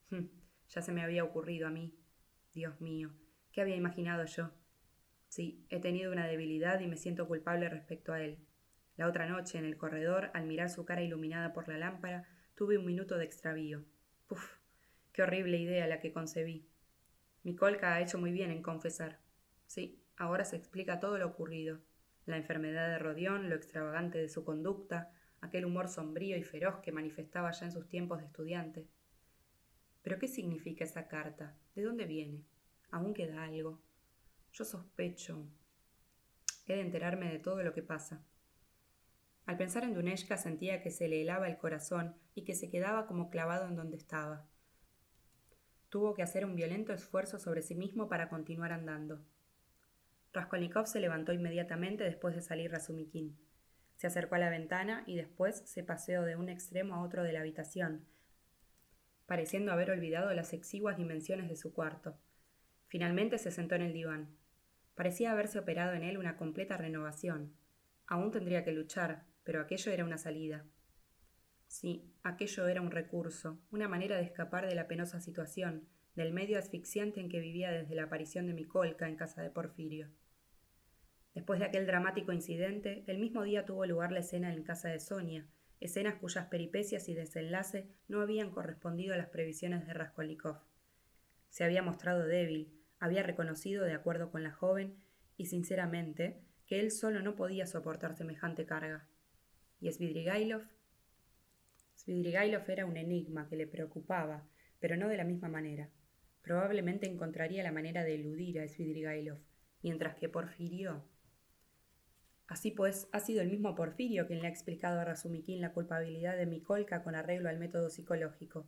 Hm, 0.09 0.25
ya 0.67 0.81
se 0.81 0.91
me 0.91 1.03
había 1.03 1.23
ocurrido 1.23 1.69
a 1.69 1.71
mí. 1.71 1.98
Dios 2.53 2.81
mío, 2.81 3.11
¿qué 3.51 3.61
había 3.61 3.75
imaginado 3.75 4.25
yo? 4.25 4.51
Sí, 5.27 5.63
he 5.69 5.79
tenido 5.79 6.11
una 6.11 6.25
debilidad 6.25 6.79
y 6.79 6.87
me 6.87 6.97
siento 6.97 7.27
culpable 7.27 7.69
respecto 7.69 8.11
a 8.11 8.21
él. 8.21 8.39
La 8.97 9.07
otra 9.07 9.27
noche, 9.27 9.59
en 9.59 9.65
el 9.65 9.77
corredor, 9.77 10.31
al 10.33 10.45
mirar 10.45 10.69
su 10.69 10.83
cara 10.83 11.03
iluminada 11.03 11.53
por 11.53 11.67
la 11.67 11.77
lámpara, 11.77 12.27
tuve 12.55 12.77
un 12.77 12.85
minuto 12.85 13.17
de 13.17 13.25
extravío. 13.25 13.85
Puf, 14.27 14.57
qué 15.13 15.21
horrible 15.21 15.57
idea 15.57 15.85
la 15.87 15.99
que 15.99 16.11
concebí. 16.11 16.67
Mi 17.43 17.55
colca 17.55 17.93
ha 17.93 18.01
hecho 18.01 18.17
muy 18.17 18.31
bien 18.31 18.49
en 18.49 18.63
confesar. 18.63 19.19
Sí, 19.67 20.03
ahora 20.17 20.43
se 20.43 20.55
explica 20.55 20.99
todo 20.99 21.19
lo 21.19 21.27
ocurrido. 21.27 21.79
La 22.25 22.37
enfermedad 22.37 22.89
de 22.89 22.99
Rodión, 22.99 23.49
lo 23.49 23.55
extravagante 23.55 24.17
de 24.17 24.27
su 24.27 24.43
conducta, 24.43 25.11
aquel 25.39 25.65
humor 25.65 25.87
sombrío 25.87 26.35
y 26.35 26.43
feroz 26.43 26.79
que 26.81 26.91
manifestaba 26.91 27.51
ya 27.51 27.67
en 27.67 27.71
sus 27.71 27.87
tiempos 27.87 28.19
de 28.19 28.25
estudiante. 28.25 28.87
Pero 30.01 30.17
¿qué 30.17 30.27
significa 30.27 30.83
esa 30.83 31.07
carta? 31.07 31.55
¿De 31.79 31.85
dónde 31.85 32.05
viene? 32.05 32.43
Aún 32.91 33.13
queda 33.13 33.45
algo. 33.45 33.79
Yo 34.51 34.65
sospecho. 34.65 35.47
He 36.67 36.75
de 36.75 36.81
enterarme 36.81 37.31
de 37.31 37.39
todo 37.39 37.63
lo 37.63 37.73
que 37.73 37.81
pasa. 37.81 38.21
Al 39.45 39.55
pensar 39.55 39.85
en 39.85 39.93
Duneshka 39.93 40.35
sentía 40.35 40.81
que 40.81 40.91
se 40.91 41.07
le 41.07 41.21
helaba 41.21 41.47
el 41.47 41.57
corazón 41.57 42.17
y 42.35 42.43
que 42.43 42.53
se 42.53 42.69
quedaba 42.69 43.07
como 43.07 43.29
clavado 43.29 43.65
en 43.65 43.77
donde 43.77 43.95
estaba. 43.95 44.45
Tuvo 45.87 46.15
que 46.15 46.21
hacer 46.21 46.43
un 46.43 46.57
violento 46.57 46.91
esfuerzo 46.91 47.39
sobre 47.39 47.61
sí 47.61 47.75
mismo 47.75 48.09
para 48.09 48.27
continuar 48.27 48.73
andando. 48.73 49.23
Raskolnikov 50.33 50.85
se 50.85 50.99
levantó 50.99 51.31
inmediatamente 51.31 52.03
después 52.03 52.35
de 52.35 52.41
salir 52.41 52.73
Razumikin. 52.73 53.39
Se 53.95 54.07
acercó 54.07 54.35
a 54.35 54.39
la 54.39 54.49
ventana 54.49 55.05
y 55.07 55.15
después 55.15 55.63
se 55.65 55.85
paseó 55.85 56.23
de 56.23 56.35
un 56.35 56.49
extremo 56.49 56.95
a 56.95 57.01
otro 57.03 57.23
de 57.23 57.31
la 57.31 57.39
habitación, 57.39 58.05
pareciendo 59.29 59.71
haber 59.71 59.91
olvidado 59.91 60.33
las 60.33 60.53
exiguas 60.53 60.97
dimensiones 60.97 61.49
de 61.49 61.55
su 61.55 61.71
cuarto. 61.71 62.17
Finalmente 62.87 63.37
se 63.37 63.51
sentó 63.51 63.75
en 63.75 63.83
el 63.83 63.93
diván. 63.93 64.35
Parecía 64.95 65.31
haberse 65.31 65.59
operado 65.59 65.93
en 65.93 66.01
él 66.01 66.17
una 66.17 66.35
completa 66.35 66.77
renovación. 66.77 67.53
Aún 68.07 68.31
tendría 68.31 68.63
que 68.63 68.71
luchar, 68.71 69.27
pero 69.43 69.61
aquello 69.61 69.91
era 69.91 70.03
una 70.03 70.17
salida. 70.17 70.65
Sí, 71.67 72.11
aquello 72.23 72.67
era 72.67 72.81
un 72.81 72.89
recurso, 72.89 73.59
una 73.69 73.87
manera 73.87 74.17
de 74.17 74.23
escapar 74.23 74.67
de 74.67 74.73
la 74.73 74.87
penosa 74.87 75.21
situación, 75.21 75.87
del 76.15 76.33
medio 76.33 76.57
asfixiante 76.57 77.19
en 77.19 77.29
que 77.29 77.39
vivía 77.39 77.69
desde 77.69 77.93
la 77.93 78.05
aparición 78.05 78.47
de 78.47 78.53
mi 78.53 78.65
colca 78.65 79.07
en 79.07 79.15
casa 79.15 79.43
de 79.43 79.51
Porfirio. 79.51 80.09
Después 81.35 81.59
de 81.59 81.67
aquel 81.67 81.85
dramático 81.85 82.33
incidente, 82.33 83.03
el 83.05 83.19
mismo 83.19 83.43
día 83.43 83.63
tuvo 83.63 83.85
lugar 83.85 84.11
la 84.11 84.21
escena 84.21 84.51
en 84.51 84.63
casa 84.63 84.89
de 84.89 84.99
Sonia, 84.99 85.45
escenas 85.79 86.15
cuyas 86.15 86.47
peripecias 86.47 87.07
y 87.09 87.13
desenlace 87.13 87.87
no 88.07 88.21
habían 88.21 88.51
correspondido 88.51 89.13
a 89.13 89.17
las 89.17 89.29
previsiones 89.29 89.85
de 89.87 89.93
Raskolnikov. 89.93 90.57
Se 91.49 91.63
había 91.63 91.81
mostrado 91.81 92.25
débil, 92.25 92.79
había 92.99 93.23
reconocido, 93.23 93.85
de 93.85 93.93
acuerdo 93.93 94.31
con 94.31 94.43
la 94.43 94.51
joven, 94.51 94.95
y 95.37 95.45
sinceramente, 95.45 96.41
que 96.67 96.79
él 96.79 96.91
solo 96.91 97.21
no 97.21 97.35
podía 97.35 97.65
soportar 97.65 98.15
semejante 98.15 98.65
carga. 98.65 99.07
Y 99.79 99.91
Svidrigailov. 99.91 100.63
Svidrigailov 101.95 102.69
era 102.69 102.85
un 102.85 102.97
enigma 102.97 103.47
que 103.47 103.55
le 103.55 103.65
preocupaba, 103.65 104.47
pero 104.79 104.97
no 104.97 105.07
de 105.07 105.17
la 105.17 105.23
misma 105.23 105.47
manera. 105.47 105.89
Probablemente 106.41 107.07
encontraría 107.07 107.63
la 107.63 107.71
manera 107.71 108.03
de 108.03 108.15
eludir 108.15 108.59
a 108.59 108.67
Svidrigailov, 108.67 109.39
mientras 109.81 110.15
que 110.15 110.29
Porfirio. 110.29 111.08
Así 112.49 112.71
pues, 112.71 113.07
ha 113.11 113.19
sido 113.19 113.43
el 113.43 113.51
mismo 113.51 113.75
Porfirio 113.75 114.25
quien 114.25 114.41
le 114.41 114.47
ha 114.47 114.49
explicado 114.49 114.99
a 114.99 115.05
Razumikin 115.05 115.61
la 115.61 115.71
culpabilidad 115.71 116.35
de 116.35 116.47
Mikolka 116.47 117.03
con 117.03 117.13
arreglo 117.13 117.47
al 117.47 117.59
método 117.59 117.91
psicológico, 117.91 118.67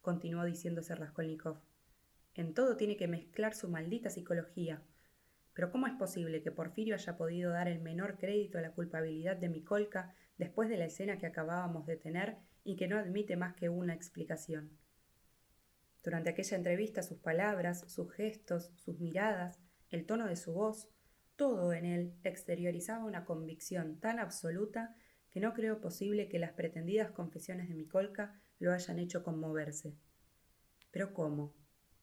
continuó 0.00 0.44
diciéndose 0.44 0.96
Raskolnikov. 0.96 1.60
En 2.34 2.54
todo 2.54 2.76
tiene 2.76 2.96
que 2.96 3.06
mezclar 3.06 3.54
su 3.54 3.68
maldita 3.68 4.10
psicología. 4.10 4.82
Pero 5.54 5.70
¿cómo 5.70 5.86
es 5.86 5.92
posible 5.92 6.42
que 6.42 6.50
Porfirio 6.50 6.96
haya 6.96 7.16
podido 7.16 7.52
dar 7.52 7.68
el 7.68 7.80
menor 7.80 8.18
crédito 8.18 8.58
a 8.58 8.62
la 8.62 8.72
culpabilidad 8.72 9.36
de 9.36 9.48
Mikolka 9.48 10.12
después 10.36 10.68
de 10.68 10.78
la 10.78 10.86
escena 10.86 11.18
que 11.18 11.26
acabábamos 11.26 11.86
de 11.86 11.96
tener 11.96 12.36
y 12.64 12.74
que 12.74 12.88
no 12.88 12.98
admite 12.98 13.36
más 13.36 13.54
que 13.54 13.68
una 13.68 13.94
explicación? 13.94 14.76
Durante 16.02 16.30
aquella 16.30 16.56
entrevista 16.56 17.04
sus 17.04 17.20
palabras, 17.20 17.84
sus 17.86 18.10
gestos, 18.10 18.72
sus 18.74 18.98
miradas, 18.98 19.60
el 19.88 20.04
tono 20.04 20.26
de 20.26 20.34
su 20.34 20.52
voz, 20.52 20.88
todo 21.40 21.72
en 21.72 21.86
él 21.86 22.12
exteriorizaba 22.22 23.06
una 23.06 23.24
convicción 23.24 23.98
tan 23.98 24.18
absoluta 24.18 24.94
que 25.30 25.40
no 25.40 25.54
creo 25.54 25.80
posible 25.80 26.28
que 26.28 26.38
las 26.38 26.52
pretendidas 26.52 27.12
confesiones 27.12 27.70
de 27.70 27.74
Mikolka 27.74 28.38
lo 28.58 28.74
hayan 28.74 28.98
hecho 28.98 29.22
conmoverse. 29.22 29.96
Pero 30.90 31.14
¿cómo? 31.14 31.54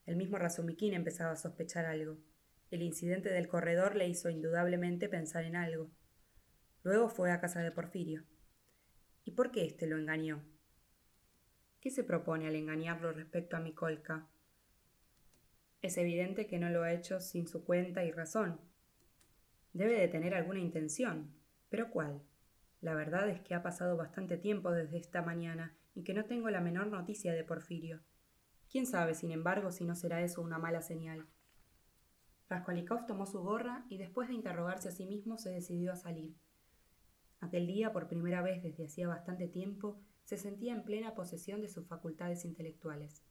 El 0.07 0.15
mismo 0.15 0.39
Razumikin 0.39 0.95
empezaba 0.95 1.33
a 1.33 1.35
sospechar 1.35 1.85
algo. 1.85 2.17
El 2.71 2.81
incidente 2.81 3.29
del 3.29 3.47
corredor 3.47 3.95
le 3.95 4.07
hizo 4.07 4.31
indudablemente 4.31 5.07
pensar 5.07 5.43
en 5.43 5.55
algo. 5.55 5.91
Luego 6.81 7.07
fue 7.07 7.29
a 7.31 7.39
casa 7.39 7.61
de 7.61 7.71
Porfirio. 7.71 8.25
¿Y 9.23 9.33
por 9.33 9.51
qué 9.51 9.65
éste 9.65 9.85
lo 9.85 9.99
engañó? 9.99 10.43
¿Qué 11.79 11.91
se 11.91 12.03
propone 12.03 12.47
al 12.47 12.55
engañarlo 12.55 13.11
respecto 13.11 13.55
a 13.55 13.59
Mikolka? 13.59 14.27
Es 15.83 15.95
evidente 15.99 16.47
que 16.47 16.57
no 16.57 16.71
lo 16.71 16.81
ha 16.81 16.91
hecho 16.91 17.19
sin 17.19 17.47
su 17.47 17.63
cuenta 17.63 18.03
y 18.03 18.11
razón. 18.11 18.59
Debe 19.77 19.99
de 19.99 20.07
tener 20.07 20.33
alguna 20.33 20.57
intención. 20.57 21.35
¿Pero 21.69 21.91
cuál? 21.91 22.23
La 22.81 22.95
verdad 22.95 23.29
es 23.29 23.41
que 23.41 23.53
ha 23.53 23.61
pasado 23.61 23.95
bastante 23.95 24.35
tiempo 24.35 24.71
desde 24.71 24.97
esta 24.97 25.21
mañana 25.21 25.77
y 25.93 26.03
que 26.03 26.15
no 26.15 26.25
tengo 26.25 26.49
la 26.49 26.61
menor 26.61 26.87
noticia 26.87 27.31
de 27.33 27.43
Porfirio. 27.43 28.01
¿Quién 28.71 28.87
sabe, 28.87 29.13
sin 29.13 29.29
embargo, 29.29 29.71
si 29.71 29.85
no 29.85 29.93
será 29.93 30.23
eso 30.23 30.41
una 30.41 30.57
mala 30.57 30.81
señal? 30.81 31.27
Raskolnikov 32.49 33.05
tomó 33.05 33.27
su 33.27 33.39
gorra 33.43 33.85
y 33.87 33.99
después 33.99 34.29
de 34.29 34.33
interrogarse 34.33 34.89
a 34.89 34.93
sí 34.93 35.05
mismo 35.05 35.37
se 35.37 35.51
decidió 35.51 35.91
a 35.91 35.95
salir. 35.95 36.33
Aquel 37.39 37.67
día, 37.67 37.93
por 37.93 38.07
primera 38.07 38.41
vez 38.41 38.63
desde 38.63 38.85
hacía 38.85 39.07
bastante 39.07 39.47
tiempo, 39.47 40.01
se 40.23 40.37
sentía 40.37 40.73
en 40.73 40.85
plena 40.85 41.13
posesión 41.13 41.61
de 41.61 41.69
sus 41.69 41.85
facultades 41.85 42.45
intelectuales. 42.45 43.23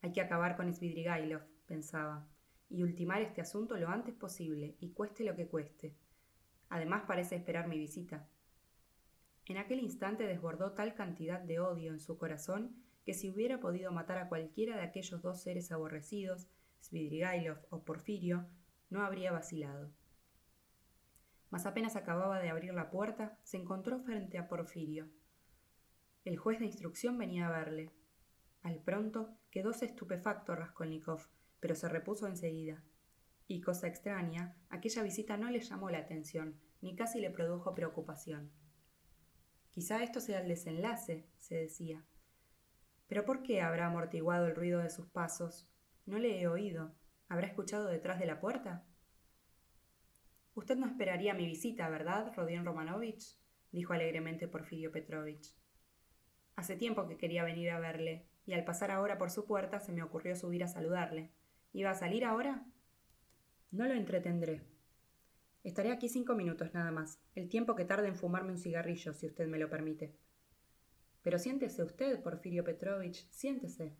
Hay 0.00 0.12
que 0.12 0.20
acabar 0.20 0.56
con 0.56 0.72
Svidrigailov, 0.72 1.42
pensaba, 1.66 2.28
y 2.70 2.82
ultimar 2.82 3.20
este 3.20 3.40
asunto 3.40 3.76
lo 3.76 3.88
antes 3.88 4.14
posible, 4.14 4.76
y 4.80 4.90
cueste 4.90 5.24
lo 5.24 5.34
que 5.36 5.48
cueste. 5.48 5.94
Además 6.68 7.02
parece 7.06 7.36
esperar 7.36 7.66
mi 7.68 7.78
visita. 7.78 8.28
En 9.46 9.58
aquel 9.58 9.80
instante 9.80 10.26
desbordó 10.26 10.72
tal 10.72 10.94
cantidad 10.94 11.40
de 11.40 11.58
odio 11.58 11.92
en 11.92 11.98
su 12.00 12.16
corazón 12.16 12.76
que 13.04 13.14
si 13.14 13.28
hubiera 13.28 13.58
podido 13.58 13.90
matar 13.90 14.18
a 14.18 14.28
cualquiera 14.28 14.76
de 14.76 14.82
aquellos 14.82 15.20
dos 15.20 15.42
seres 15.42 15.72
aborrecidos, 15.72 16.46
Svidrigailov 16.80 17.58
o 17.70 17.82
Porfirio, 17.82 18.46
no 18.88 19.02
habría 19.02 19.32
vacilado. 19.32 19.90
Mas 21.50 21.66
apenas 21.66 21.96
acababa 21.96 22.38
de 22.38 22.50
abrir 22.50 22.72
la 22.72 22.90
puerta, 22.90 23.36
se 23.42 23.56
encontró 23.56 23.98
frente 24.00 24.38
a 24.38 24.48
Porfirio. 24.48 25.08
El 26.24 26.36
juez 26.36 26.60
de 26.60 26.66
instrucción 26.66 27.18
venía 27.18 27.48
a 27.48 27.50
verle. 27.50 27.90
Al 28.62 28.78
pronto 28.78 29.36
quedóse 29.50 29.86
estupefacto 29.86 30.54
Raskolnikov, 30.54 31.26
pero 31.60 31.74
se 31.74 31.88
repuso 31.88 32.26
enseguida. 32.26 32.82
Y 33.46 33.60
cosa 33.60 33.86
extraña, 33.86 34.56
aquella 34.68 35.02
visita 35.02 35.36
no 35.36 35.50
le 35.50 35.60
llamó 35.60 35.90
la 35.90 35.98
atención, 35.98 36.60
ni 36.80 36.96
casi 36.96 37.20
le 37.20 37.30
produjo 37.30 37.74
preocupación. 37.74 38.50
Quizá 39.70 40.02
esto 40.02 40.20
sea 40.20 40.40
el 40.40 40.48
desenlace, 40.48 41.28
se 41.38 41.54
decía. 41.54 42.04
Pero 43.06 43.24
¿por 43.24 43.42
qué 43.42 43.60
habrá 43.60 43.86
amortiguado 43.86 44.46
el 44.46 44.56
ruido 44.56 44.80
de 44.80 44.90
sus 44.90 45.08
pasos? 45.08 45.68
No 46.06 46.18
le 46.18 46.40
he 46.40 46.48
oído. 46.48 46.94
¿Habrá 47.28 47.46
escuchado 47.46 47.86
detrás 47.86 48.18
de 48.18 48.26
la 48.26 48.40
puerta? 48.40 48.84
Usted 50.54 50.76
no 50.76 50.86
esperaría 50.86 51.34
mi 51.34 51.46
visita, 51.46 51.88
¿verdad, 51.88 52.32
Rodion 52.34 52.64
Romanovich? 52.64 53.38
dijo 53.72 53.92
alegremente 53.92 54.48
Porfirio 54.48 54.90
Petrovich. 54.90 55.54
Hace 56.56 56.76
tiempo 56.76 57.06
que 57.06 57.16
quería 57.16 57.44
venir 57.44 57.70
a 57.70 57.78
verle, 57.78 58.28
y 58.44 58.52
al 58.52 58.64
pasar 58.64 58.90
ahora 58.90 59.16
por 59.16 59.30
su 59.30 59.46
puerta 59.46 59.80
se 59.80 59.92
me 59.92 60.02
ocurrió 60.02 60.34
subir 60.34 60.64
a 60.64 60.68
saludarle. 60.68 61.32
¿Iba 61.72 61.90
a 61.90 61.94
salir 61.94 62.24
ahora? 62.24 62.66
No 63.70 63.86
lo 63.86 63.94
entretendré. 63.94 64.62
Estaré 65.62 65.92
aquí 65.92 66.08
cinco 66.08 66.34
minutos 66.34 66.74
nada 66.74 66.90
más, 66.90 67.20
el 67.36 67.48
tiempo 67.48 67.76
que 67.76 67.84
tarde 67.84 68.08
en 68.08 68.16
fumarme 68.16 68.50
un 68.50 68.58
cigarrillo, 68.58 69.12
si 69.14 69.26
usted 69.26 69.46
me 69.46 69.58
lo 69.58 69.70
permite. 69.70 70.16
Pero 71.22 71.38
siéntese 71.38 71.84
usted, 71.84 72.20
Porfirio 72.22 72.64
Petrovich, 72.64 73.28
siéntese, 73.30 73.94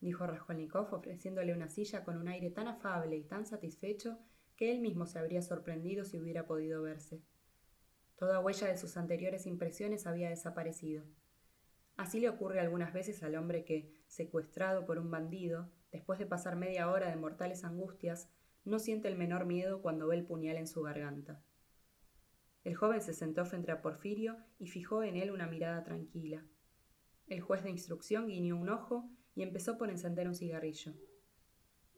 dijo 0.00 0.26
Raskolnikov 0.26 0.92
ofreciéndole 0.92 1.52
una 1.52 1.68
silla 1.68 2.02
con 2.02 2.16
un 2.16 2.26
aire 2.26 2.50
tan 2.50 2.66
afable 2.66 3.16
y 3.16 3.24
tan 3.24 3.46
satisfecho 3.46 4.18
que 4.56 4.72
él 4.72 4.80
mismo 4.80 5.06
se 5.06 5.20
habría 5.20 5.42
sorprendido 5.42 6.04
si 6.04 6.18
hubiera 6.18 6.46
podido 6.46 6.82
verse. 6.82 7.22
Toda 8.16 8.40
huella 8.40 8.66
de 8.66 8.78
sus 8.78 8.96
anteriores 8.96 9.46
impresiones 9.46 10.06
había 10.06 10.28
desaparecido. 10.28 11.04
Así 11.96 12.18
le 12.18 12.30
ocurre 12.30 12.58
algunas 12.58 12.92
veces 12.92 13.22
al 13.22 13.36
hombre 13.36 13.64
que, 13.64 13.92
secuestrado 14.06 14.86
por 14.86 14.98
un 14.98 15.10
bandido, 15.10 15.70
después 15.92 16.18
de 16.18 16.26
pasar 16.26 16.56
media 16.56 16.90
hora 16.90 17.08
de 17.08 17.16
mortales 17.16 17.64
angustias, 17.64 18.28
no 18.64 18.78
siente 18.78 19.08
el 19.08 19.16
menor 19.16 19.44
miedo 19.44 19.82
cuando 19.82 20.08
ve 20.08 20.16
el 20.16 20.24
puñal 20.24 20.56
en 20.56 20.66
su 20.66 20.82
garganta. 20.82 21.42
El 22.64 22.76
joven 22.76 23.00
se 23.00 23.12
sentó 23.12 23.44
frente 23.44 23.72
a 23.72 23.82
Porfirio 23.82 24.36
y 24.58 24.68
fijó 24.68 25.02
en 25.02 25.16
él 25.16 25.30
una 25.30 25.46
mirada 25.46 25.82
tranquila. 25.82 26.44
El 27.26 27.40
juez 27.40 27.62
de 27.62 27.70
instrucción 27.70 28.28
guiñó 28.28 28.56
un 28.56 28.68
ojo 28.68 29.08
y 29.34 29.42
empezó 29.42 29.78
por 29.78 29.90
encender 29.90 30.28
un 30.28 30.34
cigarrillo. 30.34 30.94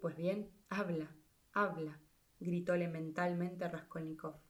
Pues 0.00 0.16
bien, 0.16 0.50
habla, 0.68 1.14
habla, 1.52 2.00
gritóle 2.40 2.88
mentalmente 2.88 3.68
Raskolnikov. 3.68 4.43